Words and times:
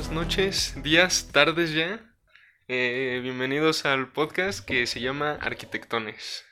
buenas 0.00 0.16
noches, 0.16 0.82
días, 0.82 1.28
tardes 1.30 1.74
ya. 1.74 2.00
Eh, 2.68 3.20
bienvenidos 3.22 3.84
al 3.84 4.10
podcast 4.10 4.64
que 4.64 4.86
se 4.86 4.98
llama 4.98 5.36
Arquitectones. 5.42 6.42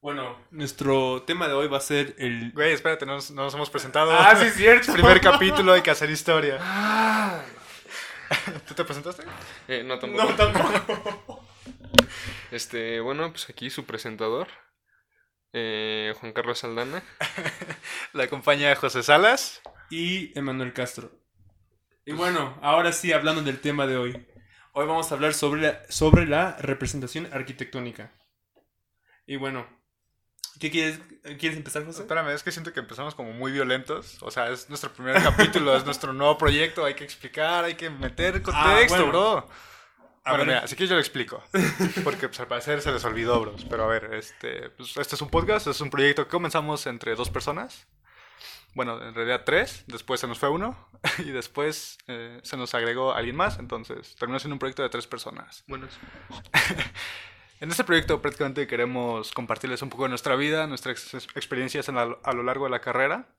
Bueno, 0.00 0.38
nuestro 0.52 1.22
tema 1.22 1.48
de 1.48 1.54
hoy 1.54 1.66
va 1.66 1.78
a 1.78 1.80
ser 1.80 2.14
el... 2.18 2.52
Güey, 2.52 2.74
espérate, 2.74 3.06
no 3.06 3.14
nos, 3.14 3.32
no 3.32 3.42
nos 3.42 3.54
hemos 3.54 3.70
presentado. 3.70 4.12
Ah, 4.12 4.36
sí, 4.36 4.46
es 4.46 4.54
cierto. 4.54 4.92
Primer 4.92 5.20
capítulo 5.20 5.72
hay 5.72 5.82
que 5.82 5.90
hacer 5.90 6.10
historia. 6.10 6.58
Ah, 6.60 7.42
¿Tú 8.68 8.74
te 8.74 8.84
presentaste? 8.84 9.24
Eh, 9.66 9.82
no, 9.82 9.98
tampoco. 9.98 10.22
no, 10.22 10.36
tampoco. 10.36 11.48
Este, 12.52 13.00
bueno, 13.00 13.32
pues 13.32 13.50
aquí 13.50 13.68
su 13.68 13.84
presentador, 13.84 14.46
eh, 15.52 16.14
Juan 16.20 16.32
Carlos 16.32 16.62
Aldana. 16.62 17.02
La 18.12 18.22
acompaña 18.22 18.76
José 18.76 19.02
Salas. 19.02 19.60
Y 19.90 20.38
Emanuel 20.38 20.72
Castro. 20.72 21.10
Y 22.08 22.12
bueno, 22.12 22.58
ahora 22.62 22.90
sí, 22.92 23.12
hablando 23.12 23.42
del 23.42 23.60
tema 23.60 23.86
de 23.86 23.98
hoy. 23.98 24.26
Hoy 24.72 24.86
vamos 24.86 25.12
a 25.12 25.14
hablar 25.14 25.34
sobre 25.34 25.60
la, 25.60 25.82
sobre 25.90 26.24
la 26.24 26.56
representación 26.56 27.28
arquitectónica. 27.34 28.14
Y 29.26 29.36
bueno, 29.36 29.66
¿qué 30.58 30.70
quieres, 30.70 31.00
quieres 31.38 31.58
empezar, 31.58 31.84
José? 31.84 32.00
Espérame, 32.00 32.28
es 32.28 32.42
que 32.42 32.50
siento 32.50 32.72
que 32.72 32.80
empezamos 32.80 33.14
como 33.14 33.34
muy 33.34 33.52
violentos. 33.52 34.16
O 34.22 34.30
sea, 34.30 34.48
es 34.48 34.70
nuestro 34.70 34.90
primer 34.90 35.22
capítulo, 35.22 35.76
es 35.76 35.84
nuestro 35.84 36.14
nuevo 36.14 36.38
proyecto. 36.38 36.82
Hay 36.86 36.94
que 36.94 37.04
explicar, 37.04 37.66
hay 37.66 37.74
que 37.74 37.90
meter 37.90 38.40
contexto, 38.40 38.88
bueno. 38.88 39.08
bro. 39.08 39.48
A 40.24 40.30
bueno, 40.30 40.38
ver. 40.38 40.46
mira, 40.46 40.58
así 40.60 40.76
que 40.76 40.86
yo 40.86 40.94
lo 40.94 41.00
explico. 41.00 41.44
Porque 42.04 42.28
pues, 42.28 42.40
al 42.40 42.48
parecer 42.48 42.80
se 42.80 42.90
les 42.90 43.04
olvidó, 43.04 43.38
bros. 43.38 43.66
Pero 43.68 43.84
a 43.84 43.86
ver, 43.86 44.14
este, 44.14 44.70
pues, 44.70 44.96
este 44.96 45.14
es 45.14 45.20
un 45.20 45.28
podcast, 45.28 45.66
es 45.66 45.82
un 45.82 45.90
proyecto 45.90 46.24
que 46.24 46.30
comenzamos 46.30 46.86
entre 46.86 47.14
dos 47.16 47.28
personas. 47.28 47.86
Bueno, 48.74 49.02
en 49.02 49.14
realidad 49.14 49.42
tres. 49.44 49.84
Después 49.86 50.20
se 50.20 50.26
nos 50.26 50.38
fue 50.38 50.48
uno. 50.48 50.88
Y 51.18 51.30
después 51.30 51.96
eh, 52.08 52.40
se 52.42 52.56
nos 52.56 52.74
agregó 52.74 53.12
alguien 53.14 53.36
más. 53.36 53.58
Entonces 53.58 54.14
terminó 54.16 54.38
siendo 54.38 54.54
un 54.54 54.58
proyecto 54.58 54.82
de 54.82 54.88
tres 54.88 55.06
personas. 55.06 55.64
Bueno, 55.68 55.86
En 57.60 57.70
este 57.70 57.82
proyecto 57.82 58.22
prácticamente 58.22 58.68
queremos 58.68 59.32
compartirles 59.32 59.82
un 59.82 59.90
poco 59.90 60.04
de 60.04 60.10
nuestra 60.10 60.36
vida, 60.36 60.66
nuestras 60.68 61.12
ex- 61.14 61.26
experiencias 61.34 61.88
la- 61.88 62.16
a 62.22 62.32
lo 62.32 62.42
largo 62.44 62.66
de 62.66 62.70
la 62.70 62.80
carrera. 62.80 63.34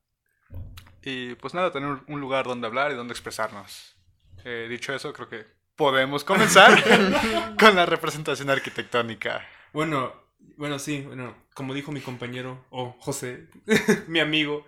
Y 1.02 1.36
pues 1.36 1.54
nada, 1.54 1.72
tener 1.72 2.00
un 2.08 2.20
lugar 2.20 2.46
donde 2.46 2.68
hablar 2.68 2.92
y 2.92 2.96
donde 2.96 3.14
expresarnos. 3.14 3.96
Eh, 4.44 4.68
dicho 4.70 4.94
eso, 4.94 5.14
creo 5.14 5.30
que 5.30 5.46
podemos 5.78 6.26
comenzar 6.26 6.84
con 7.60 7.76
la 7.78 7.86
representación 7.86 8.50
arquitectónica. 8.50 9.48
Bueno, 9.72 10.14
bueno, 10.58 10.80
sí, 10.80 11.02
bueno, 11.08 11.34
como 11.54 11.74
dijo 11.74 11.94
mi 11.94 12.02
compañero, 12.02 12.66
o 12.72 12.98
José, 13.00 13.48
mi 14.08 14.20
amigo, 14.20 14.68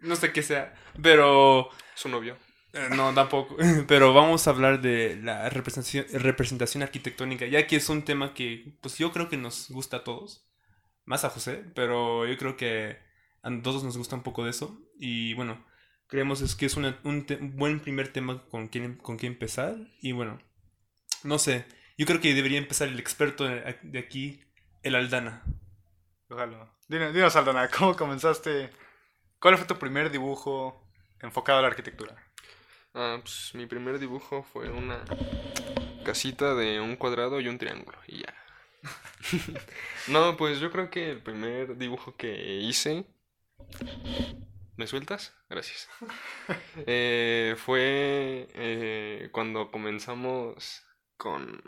no 0.00 0.16
sé 0.16 0.32
qué 0.32 0.42
sea, 0.42 0.74
pero 1.02 1.70
su 1.94 2.08
novio. 2.08 2.36
Eh, 2.72 2.88
No, 2.94 3.12
tampoco. 3.14 3.56
Pero 3.88 4.14
vamos 4.14 4.46
a 4.46 4.50
hablar 4.50 4.80
de 4.80 5.16
la 5.22 5.48
representación, 5.50 6.06
representación 6.22 6.82
arquitectónica, 6.82 7.46
ya 7.46 7.66
que 7.66 7.76
es 7.76 7.88
un 7.88 8.04
tema 8.04 8.32
que, 8.34 8.76
pues 8.80 8.96
yo 8.98 9.12
creo 9.12 9.28
que 9.28 9.36
nos 9.36 9.68
gusta 9.70 9.98
a 9.98 10.04
todos. 10.04 10.46
Más 11.04 11.24
a 11.24 11.30
José, 11.30 11.64
pero 11.74 12.26
yo 12.26 12.36
creo 12.38 12.56
que 12.56 12.98
a 13.42 13.50
todos 13.62 13.82
nos 13.82 13.96
gusta 13.98 14.14
un 14.16 14.22
poco 14.22 14.44
de 14.44 14.50
eso. 14.50 14.80
Y 14.98 15.34
bueno, 15.34 15.64
creemos 16.06 16.40
es 16.42 16.54
que 16.54 16.66
es 16.66 16.76
una- 16.76 17.00
un 17.04 17.26
te- 17.26 17.36
un 17.36 17.56
buen 17.56 17.80
primer 17.80 18.12
tema 18.12 18.44
con 18.50 18.68
quien, 18.68 18.96
con 18.98 19.16
quien 19.16 19.32
empezar. 19.32 19.74
Y 20.00 20.12
bueno, 20.12 20.38
no 21.24 21.38
sé, 21.38 21.64
yo 21.98 22.06
creo 22.06 22.20
que 22.20 22.34
debería 22.34 22.58
empezar 22.58 22.88
el 22.88 23.00
experto 23.00 23.44
de 23.44 23.78
de 23.82 23.98
aquí, 23.98 24.40
el 24.82 24.94
Aldana. 24.94 25.42
Ojalá. 26.28 26.72
Dinos, 26.88 27.36
Aldana, 27.36 27.68
¿cómo 27.68 27.96
comenzaste? 27.96 28.70
¿Cuál 29.40 29.56
fue 29.56 29.66
tu 29.66 29.78
primer 29.78 30.10
dibujo 30.10 30.78
enfocado 31.20 31.60
a 31.60 31.62
la 31.62 31.68
arquitectura? 31.68 32.14
Ah, 32.92 33.18
pues 33.22 33.52
mi 33.54 33.64
primer 33.64 33.98
dibujo 33.98 34.42
fue 34.42 34.68
una 34.68 35.02
casita 36.04 36.54
de 36.54 36.78
un 36.78 36.96
cuadrado 36.96 37.40
y 37.40 37.48
un 37.48 37.56
triángulo. 37.56 37.96
Y 38.06 38.18
ya. 38.18 38.34
no, 40.08 40.36
pues 40.36 40.60
yo 40.60 40.70
creo 40.70 40.90
que 40.90 41.12
el 41.12 41.22
primer 41.22 41.78
dibujo 41.78 42.14
que 42.16 42.58
hice. 42.60 43.06
¿Me 44.76 44.86
sueltas? 44.86 45.34
Gracias. 45.48 45.88
Eh, 46.86 47.56
fue 47.56 48.48
eh, 48.54 49.30
cuando 49.32 49.70
comenzamos 49.70 50.84
con. 51.16 51.62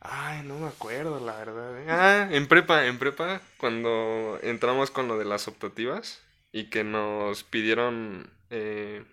Ay, 0.00 0.42
no 0.44 0.58
me 0.58 0.68
acuerdo, 0.68 1.20
la 1.20 1.36
verdad. 1.36 1.78
eh. 1.78 1.86
Ah, 1.88 2.28
en 2.30 2.46
prepa, 2.48 2.86
en 2.86 2.98
prepa, 2.98 3.40
cuando 3.58 4.38
entramos 4.42 4.90
con 4.90 5.08
lo 5.08 5.18
de 5.18 5.24
las 5.26 5.46
optativas 5.48 6.22
y 6.52 6.70
que 6.70 6.84
nos 6.84 7.44
pidieron 7.44 8.30
eh, 8.50 9.04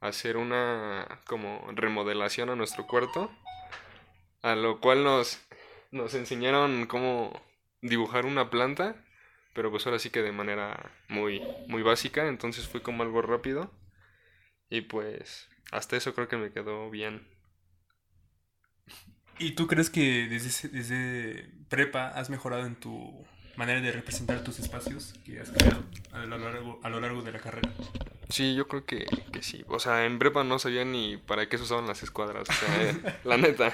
hacer 0.00 0.36
una 0.36 1.20
como 1.26 1.66
remodelación 1.74 2.48
a 2.50 2.56
nuestro 2.56 2.86
cuarto, 2.86 3.30
a 4.42 4.54
lo 4.54 4.80
cual 4.80 5.04
nos, 5.04 5.40
nos 5.90 6.14
enseñaron 6.14 6.86
cómo 6.86 7.32
dibujar 7.82 8.24
una 8.26 8.50
planta, 8.50 8.96
pero 9.54 9.70
pues 9.70 9.86
ahora 9.86 9.98
sí 9.98 10.10
que 10.10 10.22
de 10.22 10.32
manera 10.32 10.90
muy, 11.08 11.42
muy 11.68 11.82
básica, 11.82 12.28
entonces 12.28 12.66
fue 12.66 12.82
como 12.82 13.02
algo 13.02 13.22
rápido 13.22 13.70
y 14.70 14.82
pues 14.82 15.48
hasta 15.72 15.96
eso 15.96 16.14
creo 16.14 16.28
que 16.28 16.36
me 16.36 16.52
quedó 16.52 16.90
bien. 16.90 17.26
¿Y 19.38 19.52
tú 19.52 19.66
crees 19.66 19.90
que 19.90 20.26
desde, 20.28 20.48
ese- 20.48 20.68
desde 20.68 21.50
prepa 21.68 22.08
has 22.08 22.30
mejorado 22.30 22.64
en 22.66 22.76
tu 22.76 23.24
manera 23.56 23.80
de 23.80 23.92
representar 23.92 24.42
tus 24.44 24.58
espacios 24.58 25.14
que 25.24 25.40
has 25.40 25.50
creado 25.50 25.82
a 26.12 26.24
lo 26.26 26.38
largo, 26.38 26.80
a 26.82 26.88
lo 26.88 27.00
largo 27.00 27.22
de 27.22 27.32
la 27.32 27.38
carrera? 27.38 27.72
Sí, 28.28 28.54
yo 28.54 28.66
creo 28.66 28.84
que, 28.84 29.06
que 29.32 29.42
sí. 29.42 29.64
O 29.68 29.78
sea, 29.78 30.04
en 30.04 30.18
prepa 30.18 30.42
no 30.42 30.58
sabía 30.58 30.84
ni 30.84 31.16
para 31.16 31.48
qué 31.48 31.58
se 31.58 31.64
usaban 31.64 31.86
las 31.86 32.02
escuadras. 32.02 32.48
O 32.48 32.52
sea, 32.52 32.82
eh, 32.90 33.16
la 33.24 33.36
neta. 33.36 33.72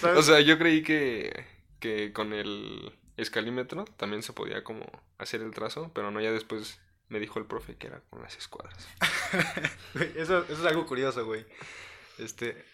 ¿Sabes? 0.00 0.18
O 0.18 0.22
sea, 0.22 0.40
yo 0.40 0.58
creí 0.58 0.82
que, 0.82 1.44
que 1.78 2.12
con 2.12 2.32
el 2.32 2.92
escalímetro 3.16 3.84
también 3.96 4.22
se 4.22 4.32
podía 4.32 4.64
como 4.64 4.86
hacer 5.18 5.42
el 5.42 5.52
trazo, 5.52 5.90
pero 5.94 6.10
no, 6.10 6.20
ya 6.20 6.32
después 6.32 6.80
me 7.10 7.20
dijo 7.20 7.38
el 7.38 7.44
profe 7.46 7.76
que 7.76 7.88
era 7.88 8.00
con 8.10 8.22
las 8.22 8.36
escuadras. 8.36 8.88
Eso, 10.16 10.44
eso 10.44 10.52
es 10.52 10.64
algo 10.64 10.86
curioso, 10.86 11.24
güey. 11.26 11.44
Este, 12.18 12.64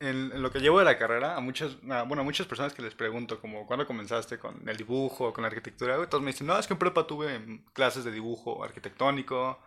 en, 0.00 0.32
en 0.32 0.42
lo 0.42 0.50
que 0.50 0.60
llevo 0.60 0.78
de 0.78 0.84
la 0.86 0.98
carrera, 0.98 1.36
a 1.36 1.40
muchas, 1.40 1.76
a- 1.90 2.02
bueno, 2.04 2.22
a 2.22 2.24
muchas 2.24 2.46
personas 2.46 2.74
que 2.74 2.82
les 2.82 2.94
pregunto, 2.94 3.40
como, 3.40 3.66
¿cuándo 3.66 3.86
comenzaste 3.86 4.38
con 4.38 4.68
el 4.68 4.76
dibujo, 4.76 5.32
con 5.32 5.42
la 5.42 5.48
arquitectura? 5.48 5.96
Todos 6.08 6.22
me 6.24 6.32
dicen, 6.32 6.46
no, 6.46 6.58
es 6.58 6.66
que 6.66 6.74
en 6.74 6.78
prepa 6.78 7.06
tuve 7.06 7.38
mm, 7.38 7.66
clases 7.72 8.04
de 8.04 8.12
dibujo 8.12 8.64
arquitectónico, 8.64 9.60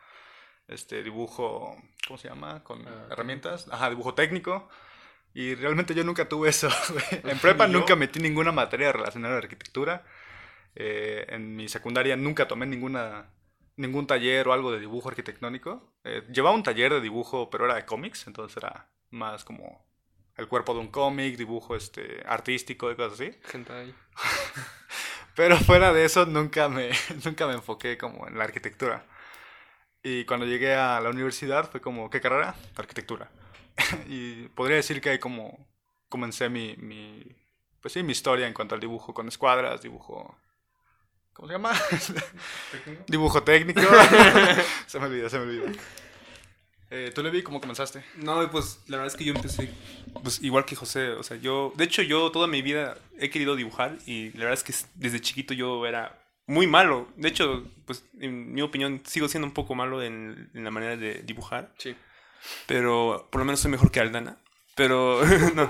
este, 0.67 1.03
dibujo, 1.03 1.77
¿cómo 2.07 2.17
se 2.17 2.29
llama? 2.29 2.63
Con 2.63 2.87
Ah, 2.87 3.07
herramientas. 3.11 3.67
Ajá, 3.71 3.89
dibujo 3.89 4.13
técnico. 4.15 4.69
Y 5.33 5.55
realmente 5.55 5.95
yo 5.95 6.03
nunca 6.03 6.29
tuve 6.29 6.49
eso. 6.49 6.69
En 7.23 7.39
prepa 7.39 7.67
nunca 7.67 7.95
metí 7.95 8.19
ninguna 8.19 8.51
materia 8.51 8.91
relacionada 8.91 9.35
a 9.35 9.37
la 9.39 9.43
arquitectura. 9.43 10.05
Eh, 10.75 11.25
en 11.29 11.55
mi 11.55 11.69
secundaria 11.69 12.15
nunca 12.15 12.47
tomé 12.47 12.65
ninguna 12.65 13.29
ningún 13.75 14.05
taller 14.07 14.47
o 14.47 14.53
algo 14.53 14.71
de 14.71 14.79
dibujo 14.79 15.09
arquitectónico. 15.09 15.93
Eh, 16.03 16.23
llevaba 16.31 16.55
un 16.55 16.63
taller 16.63 16.93
de 16.93 17.01
dibujo, 17.01 17.49
pero 17.49 17.65
era 17.65 17.75
de 17.75 17.85
cómics, 17.85 18.27
entonces 18.27 18.57
era 18.57 18.89
más 19.11 19.43
como 19.43 19.85
el 20.37 20.47
cuerpo 20.47 20.73
de 20.73 20.79
un 20.79 20.87
cómic, 20.87 21.37
dibujo 21.37 21.75
este 21.75 22.23
artístico 22.25 22.91
y 22.91 22.95
cosas 22.95 23.13
así. 23.13 23.31
Gente 23.45 23.73
ahí. 23.73 23.95
Pero 25.35 25.57
fuera 25.57 25.93
de 25.93 26.05
eso 26.05 26.25
nunca 26.25 26.69
me 26.69 26.91
nunca 27.25 27.47
me 27.47 27.53
enfoqué 27.53 27.97
como 27.97 28.27
en 28.27 28.37
la 28.37 28.43
arquitectura. 28.43 29.05
Y 30.03 30.25
cuando 30.25 30.45
llegué 30.45 30.75
a 30.75 30.99
la 30.99 31.09
universidad 31.09 31.69
fue 31.69 31.81
como, 31.81 32.09
¿qué 32.09 32.19
carrera? 32.19 32.55
Arquitectura. 32.75 33.31
y 34.07 34.47
podría 34.49 34.77
decir 34.77 35.01
que 35.01 35.11
ahí 35.11 35.19
como 35.19 35.67
comencé 36.09 36.49
mi, 36.49 36.75
mi 36.77 37.23
pues 37.81 37.93
sí, 37.93 38.03
mi 38.03 38.11
historia 38.11 38.47
en 38.47 38.53
cuanto 38.53 38.75
al 38.75 38.81
dibujo 38.81 39.13
con 39.13 39.27
escuadras, 39.27 39.81
dibujo 39.81 40.37
¿Cómo 41.33 41.47
se 41.47 41.53
llama? 41.55 41.73
Dibujo 43.07 43.41
técnico. 43.41 43.81
se 44.85 44.99
me 44.99 45.07
olvida, 45.07 45.29
se 45.29 45.39
me 45.39 45.45
olvida. 45.45 45.79
Eh, 46.95 47.11
¿Tú 47.15 47.23
le 47.23 47.31
vi 47.31 47.41
cómo 47.41 47.59
comenzaste? 47.59 48.03
No, 48.17 48.47
pues 48.51 48.79
la 48.87 48.97
verdad 48.97 49.11
es 49.11 49.17
que 49.17 49.25
yo 49.25 49.33
empecé 49.33 49.69
pues 50.21 50.41
igual 50.43 50.63
que 50.65 50.75
José, 50.75 51.09
o 51.09 51.23
sea, 51.23 51.37
yo, 51.37 51.73
de 51.75 51.85
hecho 51.85 52.03
yo 52.03 52.29
toda 52.31 52.45
mi 52.45 52.61
vida 52.61 52.95
he 53.17 53.31
querido 53.31 53.55
dibujar 53.55 53.97
y 54.05 54.29
la 54.33 54.45
verdad 54.45 54.53
es 54.53 54.63
que 54.63 54.73
desde 54.93 55.19
chiquito 55.19 55.55
yo 55.55 55.87
era 55.87 56.19
muy 56.45 56.67
malo. 56.67 57.07
De 57.15 57.29
hecho, 57.29 57.63
pues 57.85 58.03
en 58.19 58.53
mi 58.53 58.61
opinión 58.61 59.01
sigo 59.05 59.27
siendo 59.27 59.47
un 59.47 59.53
poco 59.55 59.73
malo 59.73 60.03
en, 60.03 60.51
en 60.53 60.63
la 60.63 60.69
manera 60.71 60.95
de 60.95 61.23
dibujar, 61.23 61.73
Sí. 61.79 61.95
pero 62.67 63.27
por 63.31 63.39
lo 63.39 63.45
menos 63.45 63.59
soy 63.61 63.71
mejor 63.71 63.89
que 63.89 63.99
Aldana. 63.99 64.37
Pero 64.75 65.21
no, 65.55 65.67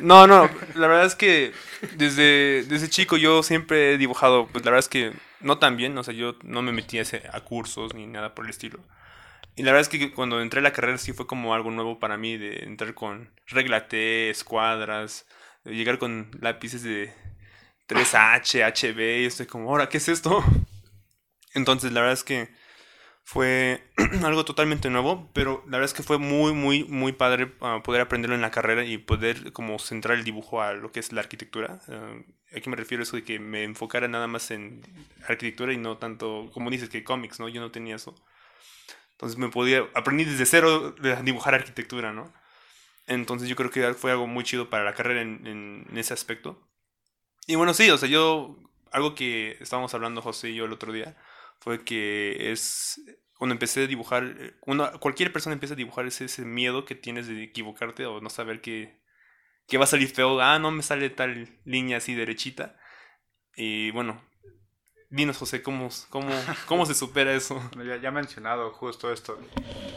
no, 0.00 0.26
no, 0.26 0.50
la 0.74 0.86
verdad 0.86 1.06
es 1.06 1.14
que 1.14 1.52
desde, 1.96 2.62
desde 2.64 2.88
chico 2.88 3.16
yo 3.16 3.42
siempre 3.42 3.92
he 3.94 3.98
dibujado, 3.98 4.46
pues 4.46 4.64
la 4.64 4.70
verdad 4.70 4.84
es 4.84 4.88
que 4.88 5.12
no 5.40 5.58
tan 5.58 5.76
bien, 5.76 5.96
o 5.98 6.02
sea, 6.04 6.14
yo 6.14 6.36
no 6.42 6.62
me 6.62 6.72
metí 6.72 6.98
a, 6.98 7.02
ese- 7.02 7.22
a 7.32 7.40
cursos 7.40 7.94
ni 7.94 8.06
nada 8.06 8.34
por 8.34 8.44
el 8.44 8.50
estilo. 8.50 8.80
Y 9.58 9.64
la 9.64 9.72
verdad 9.72 9.80
es 9.80 9.88
que 9.88 10.12
cuando 10.12 10.40
entré 10.40 10.60
a 10.60 10.62
la 10.62 10.72
carrera 10.72 10.98
sí 10.98 11.12
fue 11.12 11.26
como 11.26 11.52
algo 11.52 11.72
nuevo 11.72 11.98
para 11.98 12.16
mí 12.16 12.36
de 12.36 12.62
entrar 12.62 12.94
con 12.94 13.28
regla 13.48 13.88
T, 13.88 14.30
escuadras, 14.30 15.26
llegar 15.64 15.98
con 15.98 16.30
lápices 16.40 16.84
de 16.84 17.12
3H, 17.88 18.62
HB, 18.62 19.22
y 19.22 19.24
estoy 19.24 19.46
como, 19.46 19.68
ahora, 19.70 19.88
¿qué 19.88 19.96
es 19.96 20.08
esto? 20.08 20.44
Entonces 21.54 21.90
la 21.90 22.02
verdad 22.02 22.14
es 22.14 22.22
que 22.22 22.48
fue 23.24 23.82
algo 24.24 24.44
totalmente 24.44 24.90
nuevo, 24.90 25.28
pero 25.32 25.64
la 25.64 25.78
verdad 25.78 25.86
es 25.86 25.94
que 25.94 26.04
fue 26.04 26.18
muy, 26.18 26.52
muy, 26.52 26.84
muy 26.84 27.10
padre 27.10 27.52
ah, 27.60 27.80
poder 27.82 28.02
aprenderlo 28.02 28.36
en 28.36 28.42
la 28.42 28.52
carrera 28.52 28.84
y 28.84 28.96
poder 28.98 29.52
como 29.52 29.80
centrar 29.80 30.18
el 30.18 30.22
dibujo 30.22 30.62
a 30.62 30.74
lo 30.74 30.92
que 30.92 31.00
es 31.00 31.12
la 31.12 31.22
arquitectura. 31.22 31.80
Ah, 31.88 32.14
¿A 32.56 32.60
qué 32.60 32.70
me 32.70 32.76
refiero 32.76 33.02
eso 33.02 33.16
de 33.16 33.24
que 33.24 33.40
me 33.40 33.64
enfocara 33.64 34.06
nada 34.06 34.28
más 34.28 34.52
en 34.52 34.82
arquitectura 35.26 35.72
y 35.72 35.78
no 35.78 35.98
tanto, 35.98 36.48
como 36.54 36.70
dices, 36.70 36.88
que 36.90 37.02
cómics, 37.02 37.40
¿no? 37.40 37.48
Yo 37.48 37.60
no 37.60 37.72
tenía 37.72 37.96
eso. 37.96 38.14
Entonces 39.18 39.36
me 39.36 39.48
podía, 39.48 39.84
aprendí 39.94 40.24
desde 40.24 40.46
cero 40.46 40.94
a 41.02 41.22
dibujar 41.22 41.52
arquitectura, 41.52 42.12
¿no? 42.12 42.32
Entonces 43.08 43.48
yo 43.48 43.56
creo 43.56 43.68
que 43.68 43.94
fue 43.94 44.12
algo 44.12 44.28
muy 44.28 44.44
chido 44.44 44.70
para 44.70 44.84
la 44.84 44.94
carrera 44.94 45.22
en, 45.22 45.88
ese 45.96 46.14
aspecto. 46.14 46.70
Y 47.48 47.56
bueno, 47.56 47.74
sí, 47.74 47.90
o 47.90 47.98
sea, 47.98 48.08
yo, 48.08 48.56
algo 48.92 49.16
que 49.16 49.56
estábamos 49.60 49.92
hablando 49.92 50.22
José 50.22 50.50
y 50.50 50.54
yo 50.54 50.66
el 50.66 50.72
otro 50.72 50.92
día, 50.92 51.16
fue 51.58 51.84
que 51.84 52.52
es 52.52 53.00
cuando 53.34 53.54
empecé 53.54 53.82
a 53.82 53.86
dibujar, 53.88 54.54
uno, 54.66 54.88
cualquier 55.00 55.32
persona 55.32 55.54
empieza 55.54 55.74
a 55.74 55.76
dibujar 55.76 56.06
ese, 56.06 56.26
ese 56.26 56.44
miedo 56.44 56.84
que 56.84 56.94
tienes 56.94 57.26
de 57.26 57.42
equivocarte 57.42 58.06
o 58.06 58.20
no 58.20 58.30
saber 58.30 58.60
que, 58.60 59.00
que 59.66 59.78
va 59.78 59.84
a 59.84 59.88
salir 59.88 60.10
feo, 60.10 60.40
ah, 60.40 60.60
no 60.60 60.70
me 60.70 60.84
sale 60.84 61.10
tal 61.10 61.58
línea 61.64 61.96
así 61.96 62.14
derechita. 62.14 62.76
Y 63.56 63.90
bueno, 63.90 64.22
dinos 65.10 65.38
José, 65.38 65.62
¿cómo, 65.62 65.88
cómo, 66.10 66.30
cómo 66.66 66.86
se 66.86 66.94
supera 66.94 67.32
eso? 67.34 67.60
ya, 68.02 68.08
he 68.08 68.10
mencionado 68.10 68.70
justo 68.72 69.12
esto, 69.12 69.38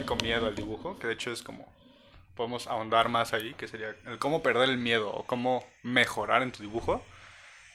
con 0.05 0.17
miedo 0.21 0.47
al 0.47 0.55
dibujo, 0.55 0.97
que 0.99 1.07
de 1.07 1.13
hecho 1.13 1.31
es 1.31 1.41
como, 1.41 1.71
podemos 2.35 2.67
ahondar 2.67 3.09
más 3.09 3.33
ahí, 3.33 3.53
que 3.55 3.67
sería 3.67 3.95
el 4.05 4.17
cómo 4.19 4.41
perder 4.41 4.69
el 4.69 4.77
miedo 4.77 5.11
o 5.11 5.25
cómo 5.25 5.65
mejorar 5.83 6.41
en 6.41 6.51
tu 6.51 6.63
dibujo 6.63 7.03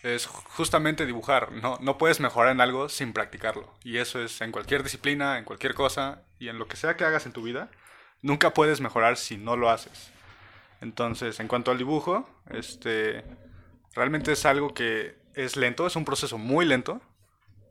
es 0.02 0.26
justamente 0.26 1.04
dibujar. 1.04 1.52
No, 1.52 1.78
no 1.80 1.98
puedes 1.98 2.20
mejorar 2.20 2.52
en 2.52 2.60
algo 2.60 2.88
sin 2.88 3.12
practicarlo. 3.12 3.72
Y 3.82 3.98
eso 3.98 4.22
es 4.22 4.40
en 4.40 4.52
cualquier 4.52 4.82
disciplina, 4.82 5.38
en 5.38 5.44
cualquier 5.44 5.74
cosa 5.74 6.22
y 6.38 6.48
en 6.48 6.58
lo 6.58 6.68
que 6.68 6.76
sea 6.76 6.96
que 6.96 7.04
hagas 7.04 7.26
en 7.26 7.32
tu 7.32 7.42
vida. 7.42 7.70
Nunca 8.22 8.54
puedes 8.54 8.80
mejorar 8.80 9.16
si 9.16 9.36
no 9.36 9.56
lo 9.56 9.68
haces. 9.68 10.12
Entonces, 10.80 11.40
en 11.40 11.48
cuanto 11.48 11.70
al 11.70 11.78
dibujo, 11.78 12.28
este, 12.50 13.24
realmente 13.94 14.32
es 14.32 14.46
algo 14.46 14.74
que 14.74 15.16
es 15.34 15.56
lento, 15.56 15.86
es 15.86 15.96
un 15.96 16.04
proceso 16.04 16.38
muy 16.38 16.64
lento, 16.66 17.00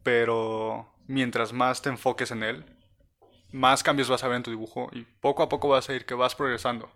pero 0.05 0.87
mientras 1.07 1.51
más 1.51 1.81
te 1.81 1.89
enfoques 1.89 2.29
en 2.29 2.43
él, 2.43 2.63
más 3.51 3.81
cambios 3.81 4.07
vas 4.07 4.23
a 4.23 4.27
ver 4.27 4.37
en 4.37 4.43
tu 4.43 4.51
dibujo 4.51 4.87
y 4.91 5.01
poco 5.01 5.41
a 5.41 5.49
poco 5.49 5.67
vas 5.67 5.89
a 5.89 5.95
ir 5.95 6.05
que 6.05 6.13
vas 6.13 6.35
progresando. 6.35 6.91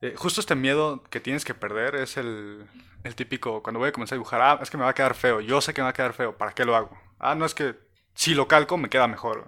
Eh, 0.00 0.14
justo 0.16 0.40
este 0.40 0.56
miedo 0.56 1.04
que 1.04 1.20
tienes 1.20 1.44
que 1.44 1.54
perder 1.54 1.94
es 1.94 2.16
el, 2.16 2.66
el, 3.04 3.14
típico, 3.14 3.62
cuando 3.62 3.78
voy 3.78 3.90
a 3.90 3.92
comenzar 3.92 4.16
a 4.16 4.18
dibujar, 4.18 4.40
ah, 4.42 4.58
es 4.60 4.70
que 4.70 4.76
me 4.76 4.82
va 4.82 4.90
a 4.90 4.94
quedar 4.94 5.14
feo, 5.14 5.40
yo 5.40 5.60
sé 5.60 5.72
que 5.72 5.80
me 5.80 5.84
va 5.84 5.90
a 5.90 5.92
quedar 5.92 6.14
feo, 6.14 6.36
¿para 6.36 6.50
qué 6.50 6.64
lo 6.64 6.74
hago? 6.74 7.00
Ah, 7.20 7.36
no 7.36 7.46
es 7.46 7.54
que 7.54 7.76
si 8.12 8.34
lo 8.34 8.48
calco 8.48 8.76
me 8.76 8.90
queda 8.90 9.06
mejor, 9.06 9.46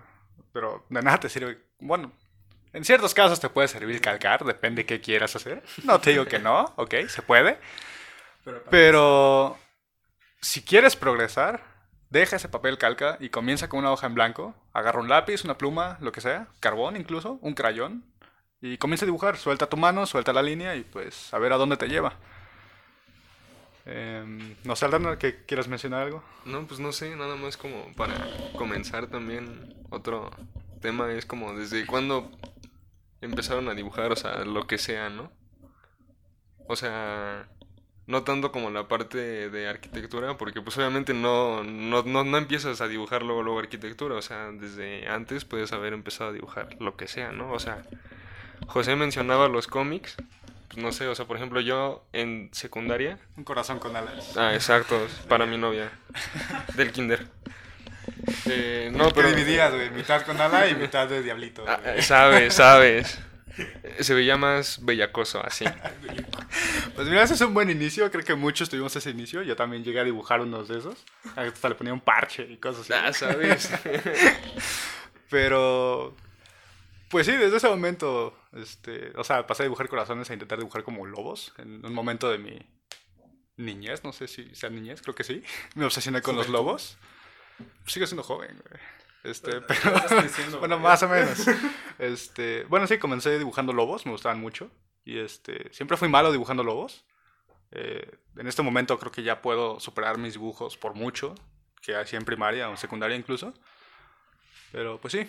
pero 0.52 0.86
de 0.90 1.02
nada 1.02 1.18
te 1.18 1.28
sirve. 1.28 1.58
Bueno, 1.80 2.12
en 2.72 2.84
ciertos 2.84 3.12
casos 3.12 3.40
te 3.40 3.48
puede 3.48 3.66
servir 3.66 4.00
calcar, 4.00 4.44
depende 4.44 4.82
de 4.82 4.86
qué 4.86 5.00
quieras 5.00 5.34
hacer. 5.34 5.64
No 5.82 6.00
te 6.00 6.10
digo 6.10 6.26
que 6.26 6.38
no, 6.38 6.72
ok, 6.76 6.94
se 7.08 7.22
puede. 7.22 7.58
Pero 8.70 9.58
si 10.40 10.62
quieres 10.62 10.94
progresar, 10.94 11.73
deja 12.14 12.36
ese 12.36 12.48
papel 12.48 12.78
calca 12.78 13.18
y 13.18 13.28
comienza 13.28 13.68
con 13.68 13.80
una 13.80 13.90
hoja 13.90 14.06
en 14.06 14.14
blanco, 14.14 14.54
agarra 14.72 15.00
un 15.00 15.08
lápiz, 15.08 15.44
una 15.44 15.58
pluma, 15.58 15.98
lo 16.00 16.12
que 16.12 16.20
sea, 16.20 16.46
carbón 16.60 16.96
incluso, 16.96 17.38
un 17.42 17.54
crayón, 17.54 18.04
y 18.60 18.78
comienza 18.78 19.04
a 19.04 19.06
dibujar. 19.06 19.36
Suelta 19.36 19.68
tu 19.68 19.76
mano, 19.76 20.06
suelta 20.06 20.32
la 20.32 20.40
línea 20.40 20.76
y 20.76 20.84
pues 20.84 21.34
a 21.34 21.38
ver 21.38 21.52
a 21.52 21.56
dónde 21.56 21.76
te 21.76 21.88
lleva. 21.88 22.14
Eh, 23.86 24.24
no 24.62 24.76
sé, 24.76 24.84
Aldana, 24.84 25.18
que 25.18 25.44
quieras 25.44 25.66
mencionar 25.66 26.02
algo. 26.02 26.22
No, 26.44 26.64
pues 26.68 26.78
no 26.78 26.92
sé, 26.92 27.16
nada 27.16 27.34
más 27.34 27.56
como 27.56 27.92
para 27.96 28.14
comenzar 28.56 29.08
también 29.08 29.74
otro 29.90 30.30
tema 30.80 31.12
es 31.12 31.26
como 31.26 31.52
desde 31.54 31.84
cuándo 31.84 32.30
empezaron 33.20 33.68
a 33.68 33.74
dibujar, 33.74 34.12
o 34.12 34.16
sea, 34.16 34.44
lo 34.44 34.68
que 34.68 34.78
sea, 34.78 35.10
¿no? 35.10 35.32
O 36.68 36.76
sea, 36.76 37.48
no 38.06 38.22
tanto 38.22 38.52
como 38.52 38.70
la 38.70 38.86
parte 38.86 39.48
de 39.48 39.68
arquitectura, 39.68 40.36
porque 40.36 40.60
pues 40.60 40.76
obviamente 40.76 41.14
no, 41.14 41.64
no, 41.64 42.02
no, 42.02 42.24
no, 42.24 42.38
empiezas 42.38 42.80
a 42.80 42.88
dibujar 42.88 43.22
luego, 43.22 43.42
luego 43.42 43.58
arquitectura, 43.58 44.14
o 44.14 44.22
sea, 44.22 44.50
desde 44.52 45.08
antes 45.08 45.44
puedes 45.44 45.72
haber 45.72 45.92
empezado 45.92 46.30
a 46.30 46.32
dibujar 46.32 46.76
lo 46.80 46.96
que 46.96 47.08
sea, 47.08 47.32
¿no? 47.32 47.50
O 47.52 47.58
sea, 47.58 47.82
José 48.66 48.96
mencionaba 48.96 49.48
los 49.48 49.66
cómics. 49.66 50.16
Pues 50.68 50.82
no 50.82 50.92
sé, 50.92 51.06
o 51.06 51.14
sea, 51.14 51.26
por 51.26 51.36
ejemplo, 51.36 51.60
yo 51.60 52.04
en 52.12 52.48
secundaria. 52.52 53.18
Un 53.36 53.44
corazón 53.44 53.78
con 53.78 53.94
alas. 53.96 54.36
Ah, 54.36 54.54
exacto, 54.54 55.06
para 55.28 55.46
mi 55.46 55.56
novia. 55.56 55.90
Del 56.74 56.90
kinder. 56.90 57.26
Eh, 58.46 58.90
no, 58.92 59.10
pero. 59.10 59.28
dividías, 59.28 59.72
güey, 59.72 59.90
mitad 59.90 60.22
con 60.22 60.40
ala 60.40 60.68
y 60.68 60.74
mitad 60.74 61.08
de 61.08 61.22
diablito. 61.22 61.64
Ah, 61.66 61.80
sabes, 62.00 62.54
sabes. 62.54 63.18
Se 64.00 64.14
veía 64.14 64.36
más 64.36 64.84
bellacoso 64.84 65.44
así. 65.44 65.64
Pues 66.94 67.08
mira, 67.08 67.22
ese 67.22 67.34
es 67.34 67.40
un 67.40 67.54
buen 67.54 67.70
inicio. 67.70 68.10
Creo 68.10 68.24
que 68.24 68.34
muchos 68.34 68.68
tuvimos 68.68 68.94
ese 68.96 69.10
inicio. 69.10 69.42
Yo 69.42 69.56
también 69.56 69.84
llegué 69.84 70.00
a 70.00 70.04
dibujar 70.04 70.40
unos 70.40 70.68
de 70.68 70.78
esos. 70.78 71.04
Hasta 71.36 71.68
le 71.68 71.74
ponía 71.74 71.92
un 71.92 72.00
parche 72.00 72.46
y 72.50 72.56
cosas 72.56 72.90
así. 72.90 72.92
Ah, 72.92 73.12
sabes. 73.12 73.70
Pero 75.30 76.14
pues 77.14 77.26
sí, 77.26 77.32
desde 77.36 77.58
ese 77.58 77.68
momento, 77.68 78.36
este, 78.54 79.12
o 79.16 79.22
sea, 79.22 79.46
pasé 79.46 79.62
a 79.62 79.66
dibujar 79.66 79.88
corazones 79.88 80.28
a 80.30 80.32
intentar 80.32 80.58
dibujar 80.58 80.82
como 80.82 81.06
lobos 81.06 81.52
en 81.58 81.86
un 81.86 81.94
momento 81.94 82.28
de 82.28 82.38
mi 82.38 82.58
niñez, 83.56 84.02
no 84.02 84.12
sé 84.12 84.26
si 84.26 84.52
sea 84.56 84.68
niñez, 84.68 85.00
creo 85.00 85.14
que 85.14 85.22
sí. 85.22 85.40
Me 85.76 85.84
obsesioné 85.84 86.22
con 86.22 86.34
los 86.34 86.48
lobos. 86.48 86.98
Sigo 87.86 88.06
siendo 88.08 88.24
joven, 88.24 88.60
güey. 88.68 88.82
Este, 89.22 89.60
pero, 89.60 89.80
bueno, 90.58 90.80
más 90.80 91.04
o 91.04 91.08
menos. 91.08 91.46
Este, 92.00 92.64
bueno, 92.64 92.88
sí, 92.88 92.98
comencé 92.98 93.38
dibujando 93.38 93.72
lobos, 93.72 94.06
me 94.06 94.12
gustaban 94.12 94.40
mucho. 94.40 94.68
Y 95.04 95.18
este, 95.18 95.72
siempre 95.72 95.96
fui 95.96 96.08
malo 96.08 96.32
dibujando 96.32 96.64
lobos. 96.64 97.04
Eh, 97.70 98.18
en 98.36 98.46
este 98.46 98.62
momento 98.62 98.98
creo 98.98 99.12
que 99.12 99.22
ya 99.22 99.42
puedo 99.42 99.80
superar 99.80 100.18
mis 100.18 100.34
dibujos 100.34 100.76
por 100.76 100.94
mucho, 100.94 101.34
que 101.82 101.96
hacía 101.96 102.18
en 102.18 102.24
primaria 102.24 102.68
o 102.68 102.72
en 102.72 102.76
secundaria 102.76 103.16
incluso. 103.16 103.52
Pero 104.72 105.00
pues 105.00 105.12
sí, 105.12 105.28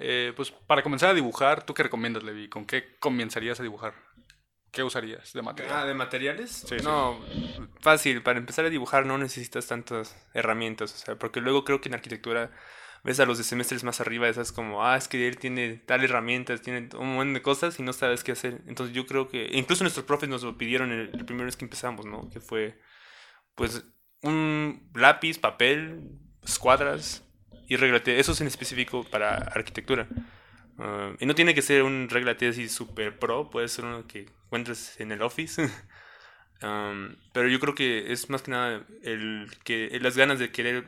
eh, 0.00 0.32
pues 0.36 0.50
para 0.50 0.82
comenzar 0.82 1.10
a 1.10 1.14
dibujar, 1.14 1.64
¿tú 1.64 1.74
qué 1.74 1.82
recomiendas, 1.82 2.22
Levi? 2.22 2.48
¿Con 2.48 2.64
qué 2.64 2.96
comenzarías 3.00 3.58
a 3.58 3.64
dibujar? 3.64 3.94
¿Qué 4.70 4.84
usarías 4.84 5.32
de 5.32 5.42
material? 5.42 5.76
Ah, 5.76 5.86
¿de 5.86 5.94
materiales? 5.94 6.64
Sí, 6.68 6.76
no, 6.84 7.18
fácil. 7.80 8.22
Para 8.22 8.38
empezar 8.38 8.64
a 8.64 8.70
dibujar 8.70 9.06
no 9.06 9.18
necesitas 9.18 9.66
tantas 9.66 10.16
herramientas, 10.34 10.94
o 10.94 10.96
sea, 10.96 11.16
porque 11.16 11.40
luego 11.40 11.64
creo 11.64 11.80
que 11.80 11.88
en 11.88 11.94
arquitectura 11.94 12.52
ves 13.04 13.20
a 13.20 13.26
los 13.26 13.38
de 13.38 13.44
semestres 13.44 13.84
más 13.84 14.00
arriba, 14.00 14.28
esas 14.28 14.52
como, 14.52 14.84
ah, 14.84 14.96
es 14.96 15.08
que 15.08 15.26
él 15.28 15.38
tiene 15.38 15.74
tal 15.86 16.04
herramientas, 16.04 16.62
tiene 16.62 16.88
un 16.98 17.14
montón 17.14 17.34
de 17.34 17.42
cosas 17.42 17.78
y 17.78 17.82
no 17.82 17.92
sabes 17.92 18.24
qué 18.24 18.32
hacer. 18.32 18.62
Entonces 18.66 18.94
yo 18.94 19.06
creo 19.06 19.28
que, 19.28 19.48
incluso 19.52 19.84
nuestros 19.84 20.06
profes 20.06 20.28
nos 20.28 20.42
lo 20.42 20.58
pidieron 20.58 20.92
el, 20.92 21.10
el 21.14 21.24
primer 21.24 21.46
vez 21.46 21.56
que 21.56 21.64
empezamos, 21.64 22.06
¿no? 22.06 22.28
Que 22.30 22.40
fue, 22.40 22.78
pues, 23.54 23.84
un 24.22 24.90
lápiz, 24.94 25.38
papel, 25.38 26.02
escuadras, 26.42 27.24
y 27.68 27.76
regla 27.76 28.00
Eso 28.06 28.32
es 28.32 28.40
en 28.40 28.46
específico 28.46 29.04
para 29.04 29.36
arquitectura. 29.36 30.08
Ah, 30.78 31.12
y 31.20 31.26
no 31.26 31.34
tiene 31.34 31.54
que 31.54 31.62
ser 31.62 31.82
un 31.82 32.08
regla 32.10 32.36
así 32.48 32.68
super 32.68 33.18
pro, 33.18 33.50
puede 33.50 33.68
ser 33.68 33.84
uno 33.84 34.06
que 34.06 34.26
encuentres 34.46 34.98
en 35.00 35.12
el 35.12 35.22
office. 35.22 35.68
pero 36.60 37.48
yo 37.48 37.60
creo 37.60 37.74
que 37.74 38.12
es 38.12 38.30
más 38.30 38.42
que 38.42 38.50
nada 38.50 38.82
el 39.02 39.48
que 39.62 39.96
las 40.00 40.16
ganas 40.16 40.38
de 40.38 40.50
querer 40.50 40.86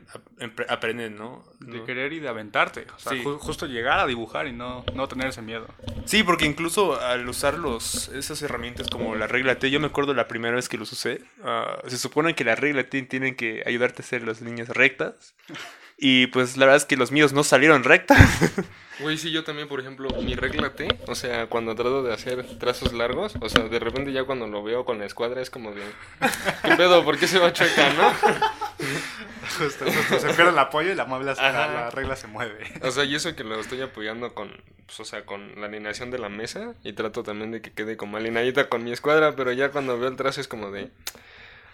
aprender, 0.69 1.13
¿no? 1.13 1.45
De 1.61 1.85
querer 1.85 2.13
y 2.13 2.19
de 2.19 2.29
aventarte. 2.29 2.87
O 2.97 2.99
sea, 2.99 3.23
justo 3.39 3.67
llegar 3.67 4.01
a 4.01 4.07
dibujar 4.07 4.49
y 4.49 4.53
no, 4.53 4.85
no 4.95 5.07
tener 5.07 5.29
ese 5.29 5.43
miedo. 5.43 5.69
Sí, 6.07 6.23
porque 6.25 6.47
incluso 6.47 7.01
al 7.01 7.29
usar 7.29 7.59
los, 7.59 8.09
esas 8.09 8.43
herramientas 8.43 8.89
como 8.89 9.15
la 9.15 9.27
regla 9.27 9.59
T, 9.59 9.71
yo 9.71 9.79
me 9.79 9.87
acuerdo 9.87 10.13
la 10.15 10.27
primera 10.27 10.57
vez 10.57 10.69
que 10.69 10.79
los 10.79 10.91
usé, 10.93 11.23
ah, 11.45 11.81
se 11.87 11.99
supone 11.99 12.35
que 12.35 12.45
la 12.45 12.57
regla 12.57 12.85
T 12.85 13.03
tiene 13.03 13.37
que 13.37 13.63
ayudarte 13.65 14.03
a 14.03 14.05
hacer 14.05 14.23
las 14.27 14.41
líneas 14.41 14.69
rectas. 14.69 15.35
Y 16.03 16.29
pues 16.29 16.57
la 16.57 16.65
verdad 16.65 16.79
es 16.79 16.87
que 16.87 16.97
los 16.97 17.13
míos 17.13 17.35
no 17.35 17.45
salieron 17.45 17.85
rectas. 17.85 18.19
Güey, 19.01 19.17
sí, 19.17 19.31
yo 19.31 19.45
también, 19.45 19.67
por 19.67 19.81
ejemplo, 19.81 20.11
mi 20.21 20.35
regla 20.35 20.75
T, 20.75 20.87
o 21.07 21.15
sea, 21.15 21.47
cuando 21.47 21.75
trato 21.75 22.03
de 22.03 22.13
hacer 22.13 22.45
trazos 22.59 22.93
largos, 22.93 23.35
o 23.41 23.49
sea, 23.49 23.65
de 23.65 23.79
repente 23.79 24.13
ya 24.13 24.25
cuando 24.25 24.47
lo 24.47 24.63
veo 24.63 24.85
con 24.85 24.99
la 24.99 25.07
escuadra 25.07 25.41
es 25.41 25.49
como 25.49 25.73
de, 25.73 25.81
¿qué 26.63 26.77
pedo? 26.77 27.03
¿Por 27.03 27.19
qué 27.19 27.27
se 27.27 27.39
va 27.39 27.51
chueca, 27.51 27.95
no? 27.95 28.13
Justo, 29.59 29.87
justo, 29.87 30.21
se 30.21 30.35
pierde 30.35 30.51
el 30.51 30.59
apoyo 30.59 30.93
y 30.93 30.95
la, 30.95 31.07
muebla, 31.07 31.35
la, 31.35 31.91
regla 31.91 32.15
se 32.15 32.27
mueve. 32.27 32.73
O 32.83 32.91
sea, 32.91 33.05
y 33.05 33.15
eso 33.15 33.35
que 33.35 33.43
lo 33.43 33.59
estoy 33.59 33.81
apoyando 33.81 34.35
con, 34.35 34.51
pues, 34.87 35.01
o 35.01 35.05
sea, 35.05 35.25
con 35.25 35.59
la 35.61 35.67
alineación 35.67 36.11
de 36.11 36.19
la 36.19 36.29
mesa 36.29 36.75
y 36.85 36.93
trato 36.93 37.23
también 37.23 37.51
de 37.51 37.63
que 37.63 37.73
quede 37.73 37.97
como 37.97 38.19
alineadita 38.19 38.69
con 38.69 38.85
mi 38.85 38.93
escuadra, 38.93 39.35
pero 39.35 39.51
ya 39.53 39.71
cuando 39.71 39.99
veo 39.99 40.11
el 40.11 40.17
trazo 40.17 40.43
es 40.43 40.49
como 40.49 40.71
de, 40.71 40.91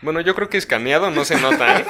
bueno, 0.01 0.21
yo 0.21 0.35
creo 0.37 0.49
que 0.49 0.59
escaneado 0.59 1.11
no 1.11 1.25
se 1.25 1.41
nota, 1.41 1.81
¿eh? 1.81 1.87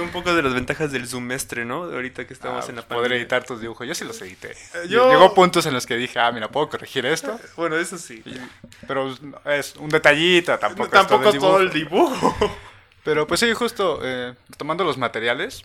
Un 0.00 0.10
poco 0.10 0.34
de 0.34 0.42
las 0.42 0.54
ventajas 0.54 0.92
del 0.92 1.08
semestre, 1.08 1.64
¿no? 1.64 1.84
Ahorita 1.84 2.26
que 2.26 2.32
estamos 2.32 2.64
ah, 2.66 2.70
en 2.70 2.76
la 2.76 2.82
pandemia. 2.82 3.08
Poder 3.08 3.12
editar 3.12 3.44
tus 3.44 3.60
dibujos. 3.60 3.86
Yo 3.86 3.94
sí 3.94 4.04
los 4.04 4.20
edité. 4.22 4.52
Eh, 4.52 4.88
llegó 4.88 5.34
puntos 5.34 5.66
en 5.66 5.74
los 5.74 5.86
que 5.86 5.96
dije, 5.96 6.18
ah, 6.20 6.30
mira, 6.30 6.48
¿puedo 6.48 6.68
corregir 6.68 7.04
esto? 7.06 7.38
bueno, 7.56 7.76
eso 7.76 7.98
sí. 7.98 8.22
Pero 8.86 9.14
es 9.44 9.74
un 9.76 9.88
detallito, 9.88 10.56
tampoco, 10.58 10.90
tampoco 10.90 11.32
todo, 11.32 11.60
el 11.60 11.70
dibujo. 11.70 12.36
Pero 13.04 13.26
pues 13.26 13.40
sí, 13.40 13.52
justo, 13.52 14.00
eh, 14.02 14.34
tomando 14.56 14.84
los 14.84 14.98
materiales, 14.98 15.62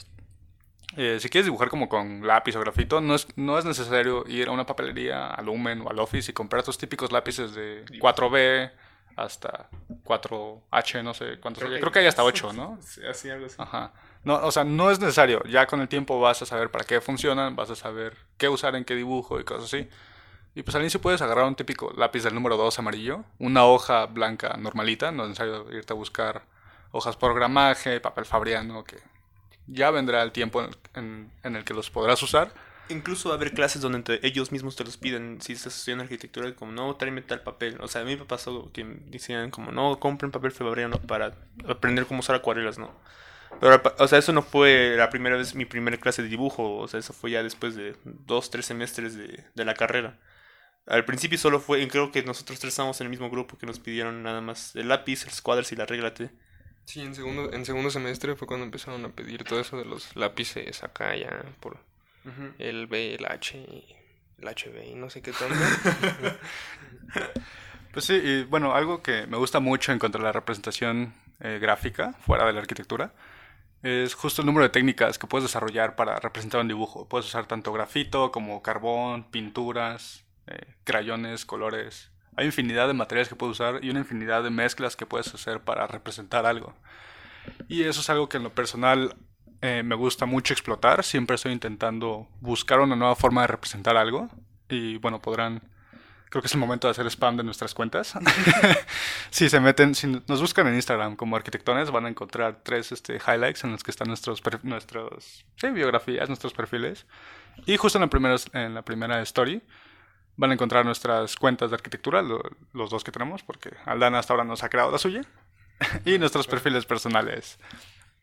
eh, 0.97 1.17
si 1.19 1.29
quieres 1.29 1.45
dibujar 1.45 1.69
como 1.69 1.87
con 1.87 2.25
lápiz 2.25 2.55
o 2.55 2.59
grafito, 2.59 3.01
no 3.01 3.15
es, 3.15 3.27
no 3.35 3.57
es 3.57 3.65
necesario 3.65 4.25
ir 4.27 4.47
a 4.47 4.51
una 4.51 4.65
papelería, 4.65 5.27
al 5.27 5.45
Lumen 5.45 5.81
o 5.81 5.89
al 5.89 5.99
Office 5.99 6.31
y 6.31 6.33
comprar 6.33 6.59
estos 6.59 6.77
típicos 6.77 7.11
lápices 7.11 7.53
de 7.53 7.85
4B 7.85 8.71
hasta 9.15 9.69
4H, 10.03 11.03
no 11.03 11.13
sé 11.13 11.39
cuántos 11.39 11.63
hay. 11.63 11.79
Creo 11.79 11.91
que 11.91 11.99
hay 11.99 12.07
hasta 12.07 12.23
8, 12.23 12.53
¿no? 12.53 12.77
Sí, 12.81 13.01
así, 13.05 13.29
algo 13.29 13.45
así. 13.45 13.55
Ajá. 13.57 13.93
No, 14.23 14.35
o 14.35 14.51
sea, 14.51 14.63
no 14.63 14.91
es 14.91 14.99
necesario. 14.99 15.43
Ya 15.45 15.65
con 15.67 15.81
el 15.81 15.87
tiempo 15.87 16.19
vas 16.19 16.41
a 16.41 16.45
saber 16.45 16.69
para 16.69 16.85
qué 16.85 17.01
funcionan, 17.01 17.55
vas 17.55 17.69
a 17.69 17.75
saber 17.75 18.17
qué 18.37 18.49
usar 18.49 18.75
en 18.75 18.85
qué 18.85 18.95
dibujo 18.95 19.39
y 19.39 19.43
cosas 19.43 19.65
así. 19.65 19.89
Y 20.53 20.63
pues 20.63 20.75
al 20.75 20.81
inicio 20.81 21.01
puedes 21.01 21.21
agarrar 21.21 21.45
un 21.45 21.55
típico 21.55 21.93
lápiz 21.95 22.23
del 22.23 22.35
número 22.35 22.57
2 22.57 22.77
amarillo, 22.79 23.23
una 23.39 23.65
hoja 23.65 24.05
blanca 24.07 24.57
normalita, 24.57 25.11
no 25.11 25.23
es 25.23 25.29
necesario 25.29 25.71
irte 25.71 25.93
a 25.93 25.95
buscar 25.95 26.43
hojas 26.91 27.15
por 27.15 27.33
gramaje, 27.33 28.01
papel 28.01 28.25
fabriano, 28.25 28.83
que 28.83 28.97
ya 29.67 29.91
vendrá 29.91 30.21
el 30.23 30.33
tiempo 30.33 30.61
en, 30.93 31.31
en 31.43 31.55
el 31.55 31.63
que 31.63 31.73
los 31.73 31.89
podrás 31.89 32.21
usar. 32.21 32.51
Incluso 32.89 33.29
va 33.29 33.35
a 33.35 33.37
haber 33.37 33.53
clases 33.53 33.81
donde 33.81 34.19
ellos 34.23 34.51
mismos 34.51 34.75
te 34.75 34.83
los 34.83 34.97
piden 34.97 35.41
si 35.41 35.53
estás 35.53 35.75
estudiando 35.77 36.03
arquitectura, 36.03 36.53
como 36.55 36.71
no, 36.71 36.95
tráeme 36.95 37.21
tal 37.21 37.41
papel. 37.41 37.79
O 37.81 37.87
sea, 37.87 38.01
a 38.01 38.03
mí 38.03 38.15
me 38.17 38.25
pasó 38.25 38.71
que 38.73 38.83
decían 39.05 39.49
como 39.51 39.71
no, 39.71 39.99
compren 39.99 40.31
papel 40.31 40.51
fabriano 40.51 40.99
para 41.01 41.37
aprender 41.67 42.05
cómo 42.05 42.19
usar 42.19 42.35
acuarelas, 42.35 42.77
¿no? 42.77 42.93
Pero, 43.59 43.81
o 43.99 44.07
sea, 44.07 44.19
eso 44.19 44.33
no 44.33 44.41
fue 44.41 44.95
la 44.97 45.09
primera 45.09 45.37
vez, 45.37 45.55
mi 45.55 45.65
primera 45.65 45.97
clase 45.97 46.23
de 46.23 46.29
dibujo, 46.29 46.77
o 46.77 46.87
sea, 46.87 46.99
eso 46.99 47.13
fue 47.13 47.31
ya 47.31 47.43
después 47.43 47.75
de 47.75 47.95
dos, 48.03 48.49
tres 48.49 48.65
semestres 48.65 49.15
de, 49.15 49.45
de 49.53 49.65
la 49.65 49.73
carrera. 49.73 50.19
Al 50.87 51.05
principio 51.05 51.37
solo 51.37 51.59
fue, 51.59 51.87
creo 51.87 52.11
que 52.11 52.23
nosotros 52.23 52.59
tres 52.59 52.73
estábamos 52.73 52.99
en 53.01 53.05
el 53.05 53.11
mismo 53.11 53.29
grupo 53.29 53.57
que 53.57 53.65
nos 53.65 53.79
pidieron 53.79 54.23
nada 54.23 54.41
más 54.41 54.75
el 54.75 54.87
lápiz, 54.89 55.25
los 55.25 55.41
cuadros 55.41 55.71
y 55.71 55.75
la 55.75 55.85
regla 55.85 56.13
T. 56.13 56.31
Sí, 56.85 57.01
en 57.01 57.15
segundo, 57.15 57.53
en 57.53 57.65
segundo 57.65 57.89
semestre 57.91 58.35
fue 58.35 58.47
cuando 58.47 58.65
empezaron 58.65 59.05
a 59.05 59.09
pedir 59.15 59.43
todo 59.43 59.59
eso 59.61 59.77
de 59.77 59.85
los 59.85 60.15
lápices 60.15 60.83
acá 60.83 61.15
ya 61.15 61.45
por 61.59 61.77
el 62.59 62.87
B, 62.87 63.15
el 63.15 63.25
H, 63.25 63.57
y 63.57 63.95
el 64.39 64.47
HB 64.47 64.91
y 64.91 64.95
no 64.95 65.09
sé 65.09 65.21
qué 65.21 65.31
tanto. 65.31 65.55
Pues 67.91 68.05
sí, 68.05 68.13
y 68.13 68.43
bueno, 68.45 68.73
algo 68.73 69.03
que 69.03 69.27
me 69.27 69.35
gusta 69.35 69.59
mucho 69.59 69.91
en 69.91 69.99
cuanto 69.99 70.17
a 70.17 70.21
la 70.21 70.31
representación 70.31 71.13
eh, 71.41 71.59
gráfica, 71.61 72.13
fuera 72.21 72.45
de 72.45 72.53
la 72.53 72.61
arquitectura, 72.61 73.13
es 73.83 74.13
justo 74.13 74.41
el 74.41 74.45
número 74.45 74.63
de 74.63 74.69
técnicas 74.69 75.17
que 75.19 75.27
puedes 75.27 75.43
desarrollar 75.43 75.95
para 75.97 76.17
representar 76.17 76.61
un 76.61 76.69
dibujo. 76.69 77.09
Puedes 77.09 77.25
usar 77.25 77.47
tanto 77.47 77.73
grafito 77.73 78.31
como 78.31 78.61
carbón, 78.61 79.29
pinturas, 79.29 80.23
eh, 80.47 80.73
crayones, 80.85 81.45
colores. 81.45 82.11
Hay 82.37 82.45
infinidad 82.45 82.87
de 82.87 82.93
materiales 82.93 83.27
que 83.27 83.35
puedes 83.35 83.59
usar 83.59 83.83
y 83.83 83.89
una 83.89 83.99
infinidad 83.99 84.43
de 84.43 84.51
mezclas 84.51 84.95
que 84.95 85.05
puedes 85.05 85.33
hacer 85.33 85.59
para 85.59 85.85
representar 85.87 86.45
algo. 86.45 86.73
Y 87.67 87.83
eso 87.83 87.99
es 88.01 88.09
algo 88.09 88.29
que 88.29 88.37
en 88.37 88.43
lo 88.43 88.53
personal 88.53 89.15
eh, 89.61 89.83
me 89.83 89.95
gusta 89.95 90.25
mucho 90.25 90.53
explotar. 90.53 91.03
Siempre 91.03 91.35
estoy 91.35 91.51
intentando 91.51 92.27
buscar 92.39 92.79
una 92.79 92.95
nueva 92.95 93.15
forma 93.15 93.41
de 93.41 93.47
representar 93.47 93.97
algo. 93.97 94.29
Y 94.69 94.97
bueno, 94.97 95.21
podrán 95.21 95.61
creo 96.29 96.41
que 96.41 96.47
es 96.47 96.53
el 96.53 96.61
momento 96.61 96.87
de 96.87 96.91
hacer 96.91 97.05
spam 97.07 97.35
de 97.35 97.43
nuestras 97.43 97.73
cuentas. 97.73 98.13
si 99.31 99.49
se 99.49 99.59
meten, 99.59 99.95
si 99.95 100.07
nos 100.07 100.39
buscan 100.39 100.65
en 100.67 100.75
Instagram 100.75 101.17
como 101.17 101.35
arquitectones, 101.35 101.91
van 101.91 102.05
a 102.05 102.09
encontrar 102.09 102.61
tres 102.63 102.91
este, 102.93 103.15
highlights 103.17 103.65
en 103.65 103.73
los 103.73 103.83
que 103.83 103.91
están 103.91 104.07
nuestros, 104.07 104.41
nuestros 104.63 105.45
sí, 105.57 105.67
biografías, 105.71 106.29
nuestros 106.29 106.53
perfiles. 106.53 107.05
Y 107.65 107.75
justo 107.75 107.97
en 107.97 108.03
la 108.03 108.09
primera, 108.09 108.35
en 108.53 108.73
la 108.73 108.81
primera 108.81 109.21
story 109.23 109.61
van 110.37 110.51
a 110.51 110.53
encontrar 110.53 110.85
nuestras 110.85 111.35
cuentas 111.35 111.69
de 111.69 111.75
arquitectura, 111.75 112.21
lo- 112.21 112.41
los 112.71 112.89
dos 112.89 113.03
que 113.03 113.11
tenemos, 113.11 113.43
porque 113.43 113.71
Aldana 113.85 114.19
hasta 114.19 114.31
ahora 114.33 114.45
nos 114.45 114.63
ha 114.63 114.69
creado 114.69 114.89
la 114.89 114.97
suya. 114.99 115.21
y 116.05 116.17
nuestros 116.17 116.47
perfiles 116.47 116.85
personales. 116.85 117.59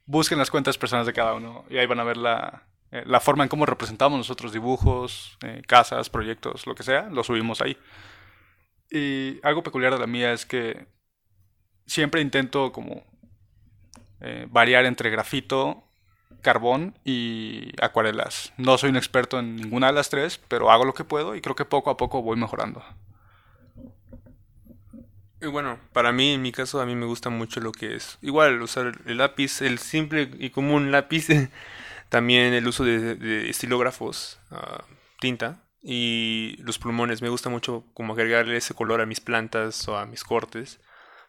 Busquen 0.09 0.39
las 0.39 0.51
cuentas 0.51 0.79
personales 0.79 1.07
de 1.07 1.13
cada 1.13 1.35
uno 1.35 1.67
y 1.69 1.77
ahí 1.77 1.87
van 1.87 2.01
a 2.01 2.05
ver 2.05 2.17
la, 2.17 2.63
eh, 2.91 3.03
la 3.05 3.21
forma 3.21 3.43
en 3.43 3.51
cómo 3.51 3.67
representamos 3.67 4.17
nosotros 4.17 4.55
dibujos, 4.55 5.37
eh, 5.45 5.61
casas, 5.67 6.09
proyectos, 6.09 6.67
lo 6.67 6.75
que 6.75 6.83
sea, 6.83 7.11
lo 7.11 7.23
subimos 7.23 7.61
ahí. 7.61 7.77
Y 8.91 9.39
algo 9.43 9.63
peculiar 9.63 9.93
de 9.93 9.99
la 9.99 10.07
mía 10.07 10.33
es 10.33 10.47
que 10.47 10.87
siempre 11.85 12.23
intento 12.23 12.73
como 12.73 13.05
eh, 14.23 14.47
variar 14.49 14.87
entre 14.87 15.11
grafito, 15.11 15.85
carbón 16.41 16.99
y 17.05 17.71
acuarelas. 17.79 18.55
No 18.57 18.79
soy 18.79 18.89
un 18.89 18.97
experto 18.97 19.39
en 19.39 19.57
ninguna 19.57 19.89
de 19.89 19.93
las 19.93 20.09
tres, 20.09 20.41
pero 20.49 20.71
hago 20.71 20.87
lo 20.87 20.95
que 20.95 21.05
puedo 21.05 21.37
y 21.37 21.43
creo 21.43 21.55
que 21.55 21.67
poco 21.67 21.91
a 21.91 21.99
poco 21.99 22.23
voy 22.23 22.39
mejorando. 22.39 22.83
Y 25.41 25.47
bueno, 25.47 25.79
para 25.93 26.13
mí, 26.13 26.33
en 26.35 26.43
mi 26.43 26.51
caso, 26.53 26.81
a 26.81 26.87
mí 26.87 26.97
me 26.97 27.07
gusta 27.07 27.31
mucho 27.31 27.61
lo 27.61 27.71
que 27.73 27.95
es 27.95 28.19
igual 28.23 28.61
usar 28.61 28.93
el 29.07 29.19
lápiz, 29.19 29.63
el 29.63 29.79
simple 29.79 30.31
y 30.39 30.51
común 30.51 30.91
lápiz, 30.91 31.29
también 32.09 32.55
el 32.55 32.67
uso 32.67 32.85
de, 32.85 33.15
de 33.15 33.49
estilógrafos, 33.49 34.41
ah, 34.51 34.85
tinta 35.21 35.63
y 35.83 36.57
los 36.63 36.79
plumones. 36.79 37.23
Me 37.23 37.29
gusta 37.29 37.51
mucho 37.51 37.85
como 37.95 38.15
agregarle 38.15 38.57
ese 38.57 38.75
color 38.75 39.01
a 39.01 39.07
mis 39.07 39.21
plantas 39.21 39.87
o 39.89 39.97
a 39.97 40.07
mis 40.07 40.25
cortes 40.25 40.81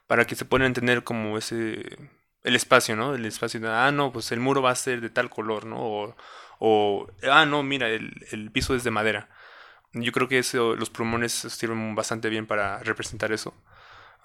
para 0.07 0.25
que 0.25 0.35
se 0.35 0.45
puedan 0.45 0.73
tener 0.73 1.03
como 1.03 1.37
ese 1.37 1.97
el 2.43 2.55
espacio, 2.55 2.95
¿no? 2.95 3.15
El 3.15 3.25
espacio 3.25 3.59
de, 3.59 3.69
ah, 3.69 3.91
no, 3.91 4.11
pues 4.11 4.31
el 4.31 4.39
muro 4.39 4.61
va 4.61 4.71
a 4.71 4.75
ser 4.75 5.01
de 5.01 5.09
tal 5.09 5.29
color, 5.29 5.65
¿no? 5.65 5.77
O, 5.79 6.15
o 6.59 7.07
ah, 7.31 7.45
no, 7.45 7.63
mira, 7.63 7.89
el, 7.89 8.13
el 8.31 8.51
piso 8.51 8.75
es 8.75 8.83
de 8.83 8.91
madera. 8.91 9.29
Yo 9.93 10.11
creo 10.11 10.27
que 10.27 10.39
eso, 10.39 10.75
los 10.75 10.89
plumones 10.89 11.33
sirven 11.33 11.95
bastante 11.95 12.29
bien 12.29 12.47
para 12.47 12.79
representar 12.79 13.31
eso. 13.31 13.53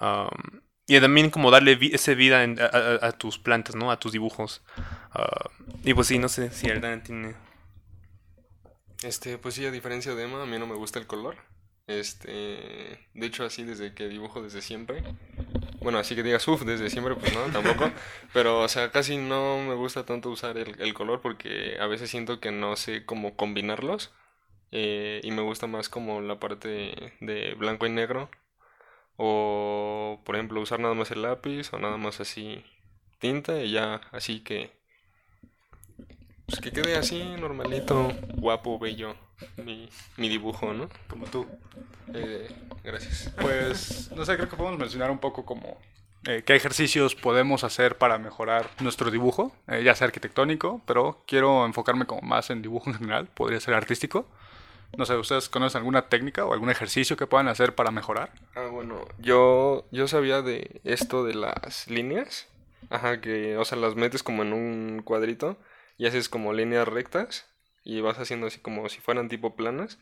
Um, 0.00 0.60
y 0.86 1.00
también 1.00 1.30
como 1.30 1.50
darle 1.50 1.76
vi- 1.76 1.94
ese 1.94 2.14
vida 2.14 2.44
en- 2.44 2.60
a, 2.60 2.66
a- 2.66 3.06
a 3.08 3.12
tus 3.12 3.38
plantas, 3.38 3.74
¿no? 3.76 3.90
A 3.90 3.98
tus 3.98 4.12
dibujos. 4.12 4.62
Ah, 5.12 5.50
y 5.84 5.94
pues 5.94 6.08
sí, 6.08 6.18
no 6.18 6.28
sé 6.28 6.50
si 6.50 6.68
Aldana 6.70 7.02
tiene... 7.02 7.34
Este, 9.02 9.38
pues 9.38 9.54
sí, 9.54 9.66
a 9.66 9.70
diferencia 9.70 10.14
de 10.14 10.24
Emma, 10.24 10.42
a 10.42 10.46
mí 10.46 10.58
no 10.58 10.66
me 10.66 10.74
gusta 10.76 10.98
el 10.98 11.06
color. 11.06 11.36
Este, 11.86 12.30
de 13.12 13.26
hecho, 13.26 13.44
así 13.44 13.62
desde 13.62 13.94
que 13.94 14.08
dibujo 14.08 14.42
desde 14.42 14.62
siempre. 14.62 15.02
Bueno, 15.80 15.98
así 15.98 16.14
que 16.16 16.22
digas, 16.22 16.46
uff, 16.48 16.62
desde 16.64 16.90
siempre, 16.90 17.14
pues 17.16 17.34
no, 17.34 17.42
tampoco. 17.52 17.90
Pero, 18.32 18.60
o 18.62 18.68
sea, 18.68 18.90
casi 18.92 19.18
no 19.18 19.58
me 19.66 19.74
gusta 19.74 20.06
tanto 20.06 20.30
usar 20.30 20.58
el, 20.58 20.80
el 20.80 20.94
color 20.94 21.20
porque 21.22 21.76
a 21.80 21.86
veces 21.86 22.10
siento 22.10 22.40
que 22.40 22.52
no 22.52 22.76
sé 22.76 23.04
cómo 23.06 23.36
combinarlos. 23.36 24.12
Eh, 24.72 25.20
y 25.24 25.30
me 25.32 25.42
gusta 25.42 25.66
más 25.68 25.88
como 25.88 26.20
la 26.22 26.40
parte 26.40 27.14
de 27.20 27.54
blanco 27.56 27.86
y 27.86 27.90
negro. 27.90 28.30
O, 29.16 30.20
por 30.24 30.34
ejemplo, 30.36 30.60
usar 30.60 30.80
nada 30.80 30.94
más 30.94 31.10
el 31.10 31.22
lápiz 31.22 31.72
o 31.72 31.78
nada 31.78 31.96
más 31.96 32.20
así 32.20 32.64
tinta 33.18 33.62
y 33.62 33.70
ya, 33.70 34.00
así 34.12 34.40
que 34.40 34.72
pues 36.46 36.60
que 36.60 36.72
quede 36.72 36.96
así, 36.96 37.22
normalito, 37.40 38.12
guapo, 38.34 38.78
bello, 38.78 39.14
mi, 39.56 39.88
mi 40.18 40.28
dibujo, 40.28 40.74
¿no? 40.74 40.90
Como 41.08 41.26
tú. 41.26 41.46
Eh, 42.12 42.48
gracias. 42.82 43.32
Pues, 43.40 44.10
no 44.14 44.26
sé, 44.26 44.36
creo 44.36 44.48
que 44.48 44.56
podemos 44.56 44.78
mencionar 44.78 45.10
un 45.10 45.18
poco 45.18 45.46
como 45.46 45.78
eh, 46.26 46.42
qué 46.44 46.54
ejercicios 46.54 47.14
podemos 47.14 47.64
hacer 47.64 47.96
para 47.96 48.18
mejorar 48.18 48.70
nuestro 48.80 49.10
dibujo, 49.10 49.52
eh, 49.68 49.82
ya 49.84 49.94
sea 49.94 50.06
arquitectónico, 50.06 50.82
pero 50.86 51.22
quiero 51.26 51.64
enfocarme 51.64 52.06
como 52.06 52.20
más 52.20 52.50
en 52.50 52.60
dibujo 52.60 52.90
en 52.90 52.96
general, 52.96 53.26
podría 53.26 53.60
ser 53.60 53.74
artístico. 53.74 54.26
No 54.96 55.06
sé, 55.06 55.16
¿ustedes 55.16 55.48
conocen 55.48 55.78
alguna 55.80 56.08
técnica 56.08 56.44
o 56.44 56.52
algún 56.52 56.70
ejercicio 56.70 57.16
que 57.16 57.26
puedan 57.26 57.48
hacer 57.48 57.74
para 57.74 57.90
mejorar? 57.90 58.32
Ah, 58.54 58.68
bueno, 58.70 59.04
yo, 59.18 59.86
yo 59.90 60.06
sabía 60.08 60.42
de 60.42 60.80
esto 60.84 61.24
de 61.24 61.34
las 61.34 61.88
líneas. 61.88 62.48
Ajá, 62.90 63.20
que, 63.20 63.56
o 63.56 63.64
sea, 63.64 63.78
las 63.78 63.96
metes 63.96 64.22
como 64.22 64.42
en 64.42 64.52
un 64.52 65.02
cuadrito 65.02 65.58
y 65.96 66.06
haces 66.06 66.28
como 66.28 66.52
líneas 66.52 66.86
rectas 66.86 67.46
y 67.82 68.00
vas 68.00 68.18
haciendo 68.18 68.46
así 68.46 68.60
como 68.60 68.88
si 68.88 69.00
fueran 69.00 69.28
tipo 69.28 69.56
planas 69.56 69.98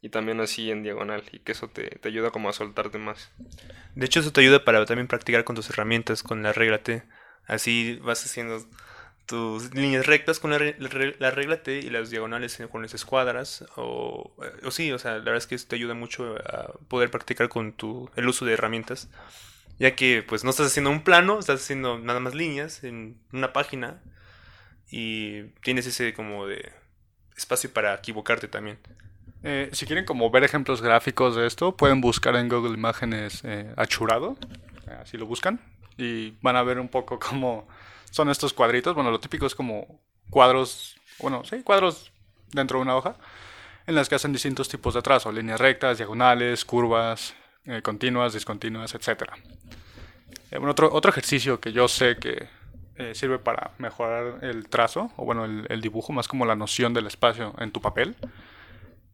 y 0.00 0.08
también 0.08 0.40
así 0.40 0.70
en 0.70 0.82
diagonal 0.82 1.22
y 1.30 1.38
que 1.38 1.52
eso 1.52 1.68
te, 1.68 1.90
te 1.98 2.08
ayuda 2.08 2.30
como 2.30 2.48
a 2.48 2.52
soltarte 2.52 2.98
más. 2.98 3.30
De 3.94 4.06
hecho, 4.06 4.20
eso 4.20 4.32
te 4.32 4.40
ayuda 4.40 4.64
para 4.64 4.84
también 4.86 5.06
practicar 5.06 5.44
con 5.44 5.54
tus 5.54 5.70
herramientas, 5.70 6.22
con 6.22 6.42
la 6.42 6.52
regla 6.52 6.82
T. 6.82 7.04
Así 7.46 7.96
vas 8.02 8.24
haciendo 8.24 8.66
tus 9.26 9.74
líneas 9.74 10.06
rectas 10.06 10.40
con 10.40 10.50
la, 10.50 10.58
re- 10.58 10.76
la 10.78 10.88
re- 10.88 11.16
la 11.18 11.30
regla 11.30 11.62
T 11.62 11.78
y 11.78 11.90
las 11.90 12.10
diagonales 12.10 12.58
con 12.70 12.82
las 12.82 12.94
escuadras. 12.94 13.64
O, 13.76 14.32
o 14.64 14.70
sí, 14.70 14.92
o 14.92 14.98
sea, 14.98 15.12
la 15.12 15.18
verdad 15.18 15.36
es 15.36 15.46
que 15.46 15.54
eso 15.54 15.66
te 15.68 15.76
ayuda 15.76 15.94
mucho 15.94 16.36
a 16.46 16.72
poder 16.88 17.10
practicar 17.10 17.48
con 17.48 17.72
tu, 17.72 18.10
el 18.16 18.28
uso 18.28 18.44
de 18.44 18.54
herramientas. 18.54 19.08
Ya 19.78 19.96
que 19.96 20.22
pues 20.26 20.44
no 20.44 20.50
estás 20.50 20.68
haciendo 20.68 20.90
un 20.90 21.04
plano, 21.04 21.38
estás 21.38 21.62
haciendo 21.62 21.98
nada 21.98 22.20
más 22.20 22.34
líneas 22.34 22.84
en 22.84 23.18
una 23.32 23.52
página 23.52 24.00
y 24.90 25.44
tienes 25.62 25.86
ese 25.86 26.12
como 26.14 26.46
de 26.46 26.72
espacio 27.36 27.72
para 27.72 27.94
equivocarte 27.94 28.48
también. 28.48 28.78
Eh, 29.42 29.70
si 29.72 29.86
quieren 29.86 30.04
como 30.04 30.30
ver 30.30 30.44
ejemplos 30.44 30.82
gráficos 30.82 31.34
de 31.36 31.46
esto, 31.46 31.76
pueden 31.76 32.00
buscar 32.00 32.36
en 32.36 32.48
Google 32.48 32.74
Imágenes 32.74 33.42
eh, 33.44 33.72
achurado, 33.76 34.36
eh, 34.86 34.96
así 35.02 35.16
lo 35.18 35.26
buscan, 35.26 35.60
y 35.96 36.32
van 36.42 36.56
a 36.56 36.62
ver 36.62 36.78
un 36.78 36.88
poco 36.88 37.18
cómo 37.20 37.66
son 38.12 38.28
estos 38.30 38.52
cuadritos. 38.52 38.94
Bueno, 38.94 39.10
lo 39.10 39.18
típico 39.18 39.46
es 39.46 39.54
como 39.56 40.00
cuadros, 40.30 40.96
bueno, 41.18 41.42
sí, 41.44 41.62
cuadros 41.62 42.12
dentro 42.52 42.78
de 42.78 42.82
una 42.82 42.94
hoja, 42.94 43.16
en 43.86 43.96
las 43.96 44.08
que 44.08 44.14
hacen 44.14 44.32
distintos 44.32 44.68
tipos 44.68 44.94
de 44.94 45.02
trazo, 45.02 45.32
líneas 45.32 45.60
rectas, 45.60 45.98
diagonales, 45.98 46.64
curvas, 46.64 47.34
eh, 47.64 47.82
continuas, 47.82 48.34
discontinuas, 48.34 48.94
etc. 48.94 49.22
Eh, 50.50 50.58
bueno, 50.58 50.70
otro, 50.70 50.92
otro 50.92 51.10
ejercicio 51.10 51.58
que 51.58 51.72
yo 51.72 51.88
sé 51.88 52.16
que 52.18 52.48
eh, 52.96 53.14
sirve 53.14 53.38
para 53.38 53.72
mejorar 53.78 54.44
el 54.44 54.68
trazo, 54.68 55.10
o 55.16 55.24
bueno, 55.24 55.46
el, 55.46 55.66
el, 55.70 55.80
dibujo, 55.80 56.12
más 56.12 56.28
como 56.28 56.44
la 56.44 56.54
noción 56.54 56.92
del 56.92 57.06
espacio 57.06 57.54
en 57.58 57.72
tu 57.72 57.80
papel. 57.80 58.14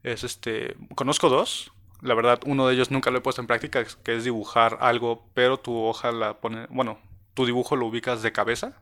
Es 0.03 0.25
este, 0.25 0.77
conozco 0.97 1.29
dos. 1.29 1.73
La 2.01 2.15
verdad, 2.15 2.41
uno 2.47 2.67
de 2.67 2.75
ellos 2.75 2.91
nunca 2.91 3.11
lo 3.11 3.19
he 3.19 3.21
puesto 3.21 3.41
en 3.41 3.47
práctica, 3.47 3.85
que 4.03 4.17
es 4.17 4.25
dibujar 4.25 4.79
algo, 4.81 5.29
pero 5.35 5.59
tu 5.59 5.77
hoja 5.85 6.13
la 6.13 6.41
pone, 6.41 6.67
bueno, 6.71 6.99
tu 7.35 7.47
dibujo 7.47 7.77
lo 7.77 7.87
ubicas 7.87 8.23
de 8.23 8.33
cabeza. 8.33 8.81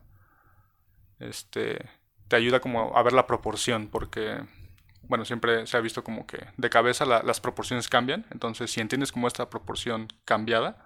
Este, 1.19 1.85
te 2.27 2.35
ayuda 2.35 2.59
como 2.59 2.95
a 2.97 3.03
ver 3.03 3.13
la 3.13 3.27
proporción, 3.27 3.87
porque, 3.87 4.41
bueno, 5.03 5.25
siempre 5.25 5.65
se 5.67 5.77
ha 5.77 5.81
visto 5.81 6.03
como 6.03 6.27
que 6.27 6.45
de 6.57 6.69
cabeza 6.69 7.05
las 7.05 7.39
proporciones 7.39 7.87
cambian. 7.87 8.25
Entonces, 8.31 8.71
si 8.71 8.81
entiendes 8.81 9.11
como 9.11 9.27
esta 9.27 9.49
proporción 9.49 10.07
cambiada, 10.25 10.85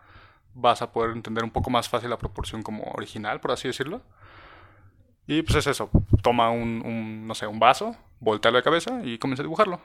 vas 0.54 0.82
a 0.82 0.92
poder 0.92 1.12
entender 1.12 1.44
un 1.44 1.52
poco 1.52 1.70
más 1.70 1.90
fácil 1.90 2.10
la 2.10 2.18
proporción 2.18 2.64
como 2.64 2.84
original, 2.94 3.40
por 3.40 3.52
así 3.52 3.68
decirlo. 3.68 4.02
Y 5.28 5.44
pues 5.44 5.56
es 5.58 5.68
eso, 5.68 5.90
toma 6.22 6.50
un, 6.50 7.26
no 7.28 7.36
sé, 7.36 7.48
un 7.48 7.60
vaso, 7.60 7.96
voltealo 8.20 8.58
de 8.58 8.64
cabeza 8.64 9.02
y 9.04 9.18
comienza 9.18 9.44
a 9.44 9.46
dibujarlo. 9.46 9.80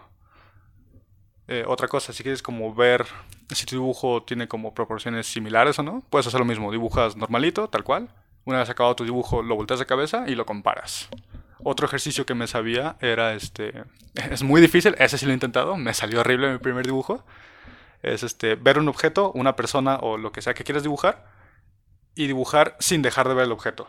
Eh, 1.49 1.65
otra 1.67 1.87
cosa, 1.87 2.13
si 2.13 2.25
quieres 2.25 2.43
como 2.43 2.75
ver 2.75 3.07
si 3.51 3.67
tu 3.67 3.77
dibujo 3.77 4.25
tiene 4.25 4.49
como 4.49 4.75
proporciones 4.75 5.29
similares 5.29 5.79
o 5.79 5.83
no, 5.85 6.03
puedes 6.11 6.27
hacer 6.27 6.41
lo 6.41 6.47
mismo, 6.47 6.73
dibujas 6.73 7.17
normalito, 7.17 7.69
tal 7.69 7.85
cual. 7.85 8.09
Una 8.47 8.61
vez 8.61 8.71
acabado 8.71 8.97
tu 8.97 9.05
dibujo, 9.05 9.43
lo 9.43 9.57
volteas 9.57 9.81
de 9.81 9.87
cabeza 9.87 10.25
y 10.27 10.35
lo 10.35 10.47
comparas. 10.47 11.09
Otro 11.63 11.87
ejercicio 11.87 12.25
que 12.25 12.35
me 12.35 12.47
sabía 12.47 12.97
era 13.01 13.35
este, 13.35 13.85
es 14.31 14.43
muy 14.43 14.63
difícil, 14.63 14.95
ese 14.99 15.19
sí 15.19 15.27
lo 15.27 15.33
he 15.33 15.35
intentado, 15.35 15.77
me 15.77 15.93
salió 15.93 16.21
horrible 16.21 16.53
mi 16.53 16.59
primer 16.59 16.87
dibujo 16.87 17.23
es 18.07 18.23
este, 18.23 18.55
ver 18.55 18.79
un 18.79 18.89
objeto, 18.89 19.33
una 19.33 19.57
persona 19.57 19.97
o 19.97 20.17
lo 20.17 20.33
que 20.33 20.43
sea 20.43 20.55
que 20.55 20.65
quieras 20.65 20.85
dibujar 20.85 21.27
y 22.15 22.27
dibujar 22.27 22.77
sin 22.79 23.03
dejar 23.03 23.29
de 23.29 23.35
ver 23.35 23.45
el 23.47 23.53
objeto. 23.53 23.89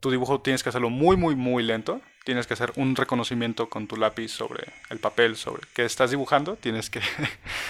Tu 0.00 0.10
dibujo 0.10 0.40
tienes 0.40 0.62
que 0.62 0.68
hacerlo 0.68 0.90
muy, 0.90 1.16
muy, 1.16 1.34
muy 1.34 1.62
lento. 1.62 2.00
Tienes 2.24 2.46
que 2.46 2.54
hacer 2.54 2.72
un 2.76 2.96
reconocimiento 2.96 3.68
con 3.68 3.86
tu 3.86 3.96
lápiz 3.96 4.28
sobre 4.28 4.72
el 4.90 4.98
papel, 4.98 5.36
sobre 5.36 5.62
qué 5.74 5.84
estás 5.84 6.10
dibujando. 6.10 6.56
Tienes 6.56 6.90
que, 6.90 7.00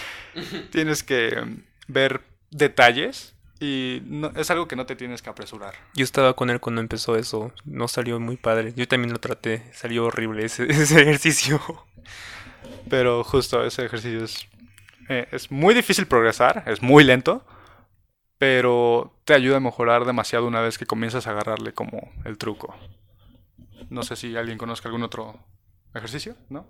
tienes 0.70 1.02
que 1.02 1.44
ver 1.88 2.22
detalles 2.50 3.34
y 3.60 4.02
es 4.36 4.50
algo 4.50 4.66
que 4.66 4.76
no 4.76 4.86
te 4.86 4.96
tienes 4.96 5.22
que 5.22 5.30
apresurar. 5.30 5.74
Yo 5.94 6.04
estaba 6.04 6.34
con 6.34 6.50
él 6.50 6.60
cuando 6.60 6.80
empezó 6.80 7.16
eso. 7.16 7.52
No 7.64 7.88
salió 7.88 8.18
muy 8.18 8.36
padre. 8.36 8.72
Yo 8.74 8.88
también 8.88 9.12
lo 9.12 9.20
traté. 9.20 9.70
Salió 9.72 10.06
horrible 10.06 10.46
ese, 10.46 10.64
ese 10.70 11.02
ejercicio. 11.02 11.60
Pero 12.88 13.22
justo 13.22 13.64
ese 13.64 13.84
ejercicio 13.84 14.24
es 14.24 14.48
eh, 15.10 15.26
es 15.32 15.50
muy 15.50 15.74
difícil 15.74 16.06
progresar, 16.06 16.62
es 16.66 16.82
muy 16.82 17.02
lento, 17.02 17.44
pero 18.38 19.12
te 19.24 19.34
ayuda 19.34 19.56
a 19.56 19.60
mejorar 19.60 20.04
demasiado 20.04 20.46
una 20.46 20.60
vez 20.60 20.78
que 20.78 20.86
comienzas 20.86 21.26
a 21.26 21.32
agarrarle 21.32 21.74
como 21.74 22.12
el 22.24 22.38
truco. 22.38 22.76
No 23.88 24.04
sé 24.04 24.14
si 24.14 24.36
alguien 24.36 24.56
conozca 24.56 24.86
algún 24.86 25.02
otro 25.02 25.36
ejercicio, 25.96 26.36
¿no? 26.48 26.64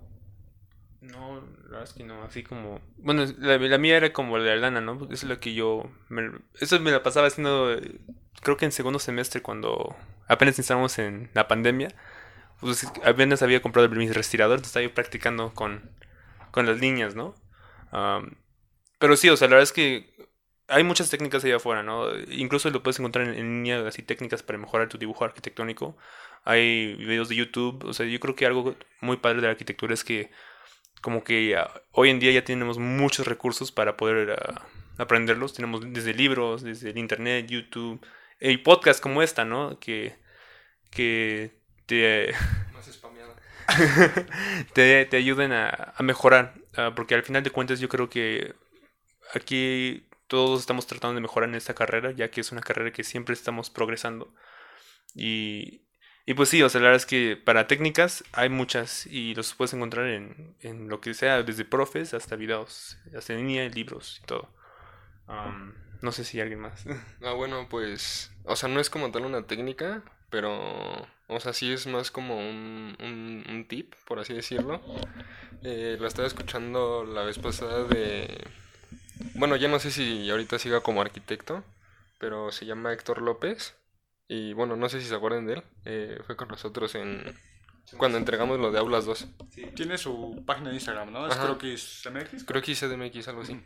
No, 1.01 1.41
la 1.63 1.69
verdad 1.69 1.83
es 1.83 1.93
que 1.93 2.03
no, 2.03 2.23
así 2.23 2.43
como... 2.43 2.79
Bueno, 2.97 3.25
la, 3.39 3.77
mía 3.79 3.97
era 3.97 4.13
como 4.13 4.37
la 4.37 4.51
de 4.51 4.57
lana, 4.57 4.81
¿no? 4.81 4.93
Eso 5.05 5.13
es 5.13 5.23
lo 5.23 5.39
que 5.39 5.55
yo... 5.55 5.89
eso 6.59 6.79
me 6.79 6.91
la 6.91 7.01
pasaba 7.01 7.27
haciendo, 7.27 7.75
creo 8.41 8.55
que 8.55 8.65
en 8.65 8.71
segundo 8.71 8.99
semestre 8.99 9.41
cuando 9.41 9.95
apenas 10.27 10.59
estábamos 10.59 10.99
en 10.99 11.29
la 11.33 11.47
pandemia. 11.47 11.89
Pues 12.59 12.85
apenas 13.03 13.41
había 13.41 13.61
comprado 13.63 13.89
mi 13.89 14.07
respirador, 14.09 14.57
entonces 14.57 14.69
estaba 14.69 14.85
yo 14.85 14.93
practicando 14.93 15.53
con, 15.53 15.89
con 16.51 16.67
las 16.67 16.79
niñas, 16.79 17.15
¿no? 17.15 17.35
pero 18.99 19.17
sí, 19.17 19.27
o 19.29 19.35
sea, 19.35 19.47
la 19.49 19.55
verdad 19.55 19.63
es 19.63 19.73
que 19.73 20.13
hay 20.67 20.83
muchas 20.85 21.09
técnicas 21.09 21.43
allá 21.43 21.57
afuera, 21.57 21.83
¿no? 21.83 22.05
Incluso 22.29 22.69
lo 22.69 22.81
puedes 22.81 22.99
encontrar 22.99 23.27
en, 23.27 23.35
línea, 23.35 23.85
así 23.85 24.03
técnicas 24.03 24.43
para 24.43 24.57
mejorar 24.57 24.87
tu 24.87 24.97
dibujo 24.97 25.25
arquitectónico. 25.25 25.97
Hay 26.45 26.93
videos 26.95 27.27
de 27.27 27.35
YouTube, 27.35 27.83
o 27.83 27.93
sea, 27.93 28.05
yo 28.05 28.19
creo 28.21 28.35
que 28.35 28.45
algo 28.45 28.75
muy 29.01 29.17
padre 29.17 29.37
de 29.37 29.47
la 29.47 29.51
arquitectura 29.51 29.93
es 29.93 30.03
que 30.05 30.31
como 31.01 31.23
que 31.23 31.57
hoy 31.91 32.09
en 32.09 32.19
día 32.19 32.31
ya 32.31 32.43
tenemos 32.43 32.77
muchos 32.77 33.27
recursos 33.27 33.71
para 33.71 33.97
poder 33.97 34.31
ah, 34.31 34.61
aprenderlos. 34.97 35.53
Tenemos 35.53 35.81
desde 35.93 36.13
libros, 36.13 36.63
desde 36.63 36.91
el 36.91 36.97
internet, 36.97 37.47
YouTube, 37.47 38.05
y 38.39 38.57
podcasts 38.57 39.01
como 39.01 39.21
esta, 39.21 39.45
¿no? 39.45 39.79
Que, 39.79 40.15
que 40.91 41.59
te... 41.85 42.33
te, 44.73 45.05
te 45.05 45.17
ayuden 45.17 45.53
a, 45.53 45.93
a 45.95 46.03
mejorar. 46.03 46.53
Ah, 46.75 46.93
porque 46.95 47.15
al 47.15 47.23
final 47.23 47.43
de 47.43 47.51
cuentas 47.51 47.79
yo 47.79 47.89
creo 47.89 48.09
que 48.09 48.53
aquí 49.33 50.07
todos 50.27 50.61
estamos 50.61 50.87
tratando 50.87 51.15
de 51.15 51.21
mejorar 51.21 51.49
en 51.49 51.55
esta 51.55 51.73
carrera, 51.73 52.11
ya 52.11 52.31
que 52.31 52.41
es 52.41 52.51
una 52.51 52.61
carrera 52.61 52.91
que 52.91 53.03
siempre 53.03 53.33
estamos 53.33 53.69
progresando. 53.69 54.33
Y, 55.13 55.81
y 56.25 56.33
pues 56.35 56.49
sí, 56.49 56.61
o 56.61 56.69
sea, 56.69 56.81
la 56.81 56.87
verdad 56.87 57.01
es 57.01 57.05
que 57.05 57.35
para 57.35 57.67
técnicas 57.67 58.23
hay 58.31 58.49
muchas 58.49 59.07
y 59.07 59.33
los 59.33 59.53
puedes 59.53 59.73
encontrar 59.73 60.07
en, 60.07 60.55
en 60.61 60.87
lo 60.87 61.01
que 61.01 61.13
sea, 61.13 61.41
desde 61.43 61.65
profes 61.65 62.13
hasta 62.13 62.35
videos, 62.35 62.97
hasta 63.17 63.33
en 63.33 63.39
línea, 63.39 63.67
libros 63.69 64.21
y 64.23 64.27
todo. 64.27 64.49
no 66.01 66.11
sé 66.11 66.23
si 66.23 66.39
alguien 66.39 66.59
más. 66.59 66.85
Ah, 67.23 67.33
bueno, 67.33 67.67
pues, 67.69 68.31
o 68.43 68.55
sea, 68.55 68.69
no 68.69 68.79
es 68.79 68.89
como 68.89 69.11
tal 69.11 69.25
una 69.25 69.47
técnica, 69.47 70.03
pero, 70.29 71.07
o 71.27 71.39
sea, 71.39 71.53
sí 71.53 71.71
es 71.71 71.87
más 71.87 72.11
como 72.11 72.37
un, 72.37 72.95
un, 73.49 73.65
tip, 73.67 73.93
por 74.05 74.19
así 74.19 74.33
decirlo. 74.33 74.81
Eh, 75.63 75.97
lo 75.99 76.07
estaba 76.07 76.27
escuchando 76.27 77.03
la 77.03 77.23
vez 77.23 77.37
pasada 77.39 77.83
de... 77.83 78.43
Bueno, 79.35 79.55
ya 79.55 79.67
no 79.67 79.79
sé 79.79 79.91
si 79.91 80.29
ahorita 80.29 80.57
siga 80.57 80.81
como 80.81 81.01
arquitecto, 81.01 81.63
pero 82.19 82.51
se 82.51 82.65
llama 82.65 82.93
Héctor 82.93 83.21
López. 83.21 83.75
Y 84.33 84.53
bueno, 84.53 84.77
no 84.77 84.87
sé 84.87 85.01
si 85.01 85.07
se 85.07 85.15
acuerdan 85.15 85.45
de 85.45 85.55
él. 85.55 85.63
Eh, 85.83 86.21
fue 86.25 86.37
con 86.37 86.47
nosotros 86.47 86.95
en... 86.95 87.37
Cuando 87.97 88.17
entregamos 88.17 88.61
lo 88.61 88.71
de 88.71 88.79
Aulas 88.79 89.03
2. 89.03 89.27
Tiene 89.75 89.97
su 89.97 90.41
página 90.45 90.69
de 90.69 90.75
Instagram, 90.75 91.11
¿no? 91.11 91.27
Es 91.27 91.35
Croquis 91.35 92.09
MX. 92.09 92.45
Croquis 92.45 92.79
CDMX, 92.79 93.27
algo 93.27 93.41
así. 93.41 93.59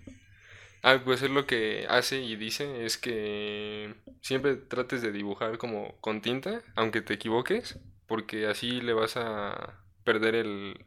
Ah, 0.82 1.00
pues 1.06 1.22
es 1.22 1.30
lo 1.30 1.46
que 1.46 1.86
hace 1.88 2.20
y 2.24 2.36
dice 2.36 2.84
es 2.84 2.98
que 2.98 3.94
siempre 4.22 4.56
trates 4.56 5.04
de 5.04 5.12
dibujar 5.12 5.60
como 5.60 6.00
con 6.02 6.22
tinta, 6.22 6.64
aunque 6.76 7.02
te 7.02 7.14
equivoques, 7.14 7.78
porque 8.08 8.48
así 8.48 8.82
le 8.82 8.94
vas 8.94 9.18
a 9.18 9.84
perder 10.04 10.34
el, 10.34 10.84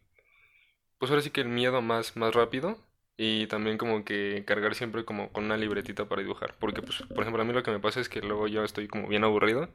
pues 0.99 1.12
ahora 1.12 1.23
sí 1.23 1.31
que 1.31 1.43
el 1.43 1.49
miedo 1.49 1.83
más, 1.83 2.17
más 2.17 2.35
rápido 2.35 2.79
y 3.18 3.46
también 3.48 3.76
como 3.76 4.04
que 4.04 4.44
cargar 4.46 4.74
siempre 4.74 5.04
como 5.04 5.31
con 5.31 5.44
una 5.44 5.59
libretita 5.59 6.07
para 6.07 6.22
dibujar, 6.22 6.54
porque 6.59 6.81
pues 6.81 7.02
por 7.02 7.20
ejemplo 7.20 7.42
a 7.42 7.44
mí 7.44 7.52
lo 7.52 7.62
que 7.62 7.70
me 7.70 7.81
pasa 7.81 8.00
es 8.00 8.09
que 8.09 8.22
luego 8.22 8.46
yo 8.46 8.64
estoy 8.64 8.88
como 8.88 9.09
bien 9.09 9.24
aburrido 9.24 9.68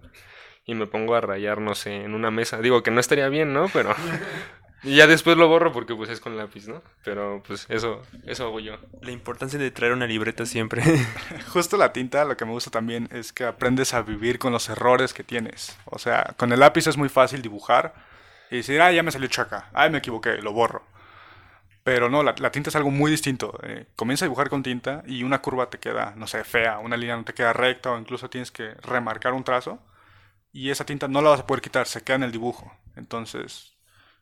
y 0.66 0.74
me 0.74 0.88
pongo 0.88 1.14
a 1.14 1.22
rayar, 1.22 1.60
no 1.60 1.76
sé, 1.76 2.04
en 2.04 2.16
una 2.16 2.32
mesa, 2.32 2.62
digo 2.62 2.82
que 2.82 2.90
no 2.90 3.00
estaría 3.00 3.30
bien, 3.30 3.54
¿no? 3.54 3.68
Pero 3.72 3.94
Y 4.84 4.98
ya 4.98 5.08
después 5.08 5.38
lo 5.38 5.48
borro 5.48 5.72
porque 5.72 5.96
pues 5.96 6.10
es 6.10 6.20
con 6.20 6.36
lápiz, 6.36 6.68
¿no? 6.68 6.82
Pero 7.06 7.42
pues 7.48 7.66
eso, 7.70 8.02
eso 8.26 8.46
hago 8.46 8.60
yo. 8.60 8.78
La 9.02 9.12
importancia 9.12 9.58
de 9.58 9.72
traer 9.72 9.94
una 9.94 10.08
libreta 10.08 10.46
siempre. 10.46 10.84
Justo 11.54 11.78
la 11.78 11.94
tinta, 11.94 12.26
lo 12.26 12.36
que 12.36 12.44
me 12.44 12.52
gusta 12.52 12.70
también 12.70 13.08
es 13.12 13.32
que 13.32 13.46
aprendes 13.46 13.94
a 13.94 14.02
vivir 14.02 14.40
con 14.40 14.52
los 14.52 14.68
errores 14.68 15.14
que 15.14 15.24
tienes. 15.24 15.78
O 15.86 16.00
sea, 16.00 16.34
con 16.38 16.52
el 16.52 16.60
lápiz 16.60 16.88
es 16.88 16.98
muy 16.98 17.08
fácil 17.08 17.42
dibujar 17.42 17.94
y 18.52 18.58
decir, 18.58 18.82
ah, 18.82 18.92
ya 18.92 19.04
me 19.04 19.12
salió 19.12 19.30
chaca, 19.30 19.70
ay, 19.74 19.90
me 19.90 20.00
equivoqué, 20.00 20.42
lo 20.42 20.52
borro. 20.52 20.84
Pero 21.84 22.10
no, 22.10 22.24
la, 22.24 22.34
tinta 22.34 22.70
es 22.70 22.76
algo 22.76 22.92
muy 22.92 23.12
distinto. 23.12 23.60
Eh, 23.64 23.88
comienza 23.96 24.24
a 24.24 24.28
dibujar 24.28 24.50
con 24.50 24.64
tinta 24.64 25.04
y 25.06 25.24
una 25.24 25.42
curva 25.42 25.70
te 25.70 25.80
queda, 25.80 26.14
no 26.16 26.28
sé, 26.28 26.44
fea, 26.44 26.80
una 26.80 26.96
línea 26.96 27.18
no 27.18 27.26
te 27.26 27.34
queda 27.34 27.52
recta 27.52 27.92
o 27.92 28.00
incluso 28.00 28.30
tienes 28.30 28.52
que 28.52 28.74
remarcar 28.84 29.34
un 29.34 29.44
trazo 29.44 29.80
y 30.54 30.70
esa 30.70 30.86
tinta 30.86 31.08
no 31.08 31.22
la 31.22 31.32
vas 31.32 31.42
a 31.42 31.48
poder 31.48 31.62
quitar, 31.62 31.88
se 31.88 32.02
queda 32.04 32.18
en 32.18 32.24
el 32.24 32.32
dibujo. 32.32 32.72
Entonces, 32.96 33.74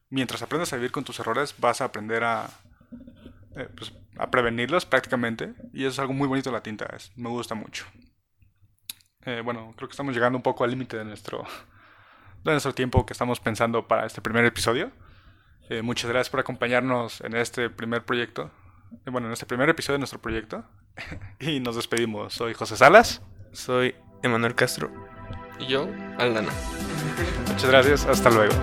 mientras 0.09 0.41
aprendas 0.41 0.71
a 0.73 0.77
vivir 0.77 0.91
con 0.91 1.03
tus 1.03 1.19
errores, 1.19 1.53
vas 1.59 1.81
a 1.81 1.85
aprender 1.85 2.23
a, 2.23 2.49
eh, 3.57 3.67
pues, 3.75 3.93
a 4.17 4.31
prevenirlos 4.31 4.85
prácticamente. 4.85 5.53
Y 5.73 5.81
eso 5.81 5.89
es 5.89 5.99
algo 5.99 6.13
muy 6.13 6.27
bonito 6.27 6.49
de 6.49 6.55
la 6.55 6.63
tinta, 6.63 6.85
es, 6.95 7.11
me 7.17 7.29
gusta 7.29 7.53
mucho. 7.53 7.85
Eh, 9.25 9.41
bueno, 9.43 9.73
creo 9.75 9.87
que 9.87 9.93
estamos 9.93 10.15
llegando 10.15 10.37
un 10.37 10.41
poco 10.41 10.63
al 10.63 10.71
límite 10.71 10.97
de 10.97 11.05
nuestro, 11.05 11.43
de 12.43 12.51
nuestro 12.51 12.73
tiempo 12.73 13.05
que 13.05 13.13
estamos 13.13 13.39
pensando 13.39 13.87
para 13.87 14.05
este 14.05 14.21
primer 14.21 14.45
episodio. 14.45 14.91
Eh, 15.71 15.81
muchas 15.81 16.09
gracias 16.09 16.29
por 16.29 16.41
acompañarnos 16.41 17.21
en 17.21 17.33
este 17.33 17.69
primer 17.69 18.03
proyecto. 18.03 18.51
bueno, 19.05 19.27
en 19.27 19.33
este 19.33 19.45
primer 19.45 19.69
episodio 19.69 19.93
de 19.95 19.99
nuestro 19.99 20.19
proyecto. 20.21 20.65
y 21.39 21.61
nos 21.61 21.77
despedimos. 21.77 22.33
Soy 22.33 22.53
José 22.53 22.75
Salas. 22.75 23.21
Soy 23.53 23.95
Emanuel 24.21 24.53
Castro. 24.53 24.91
Y 25.61 25.67
yo, 25.67 25.87
Aldana. 26.17 26.51
Muchas 27.47 27.69
gracias. 27.69 28.05
Hasta 28.05 28.29
luego. 28.29 28.53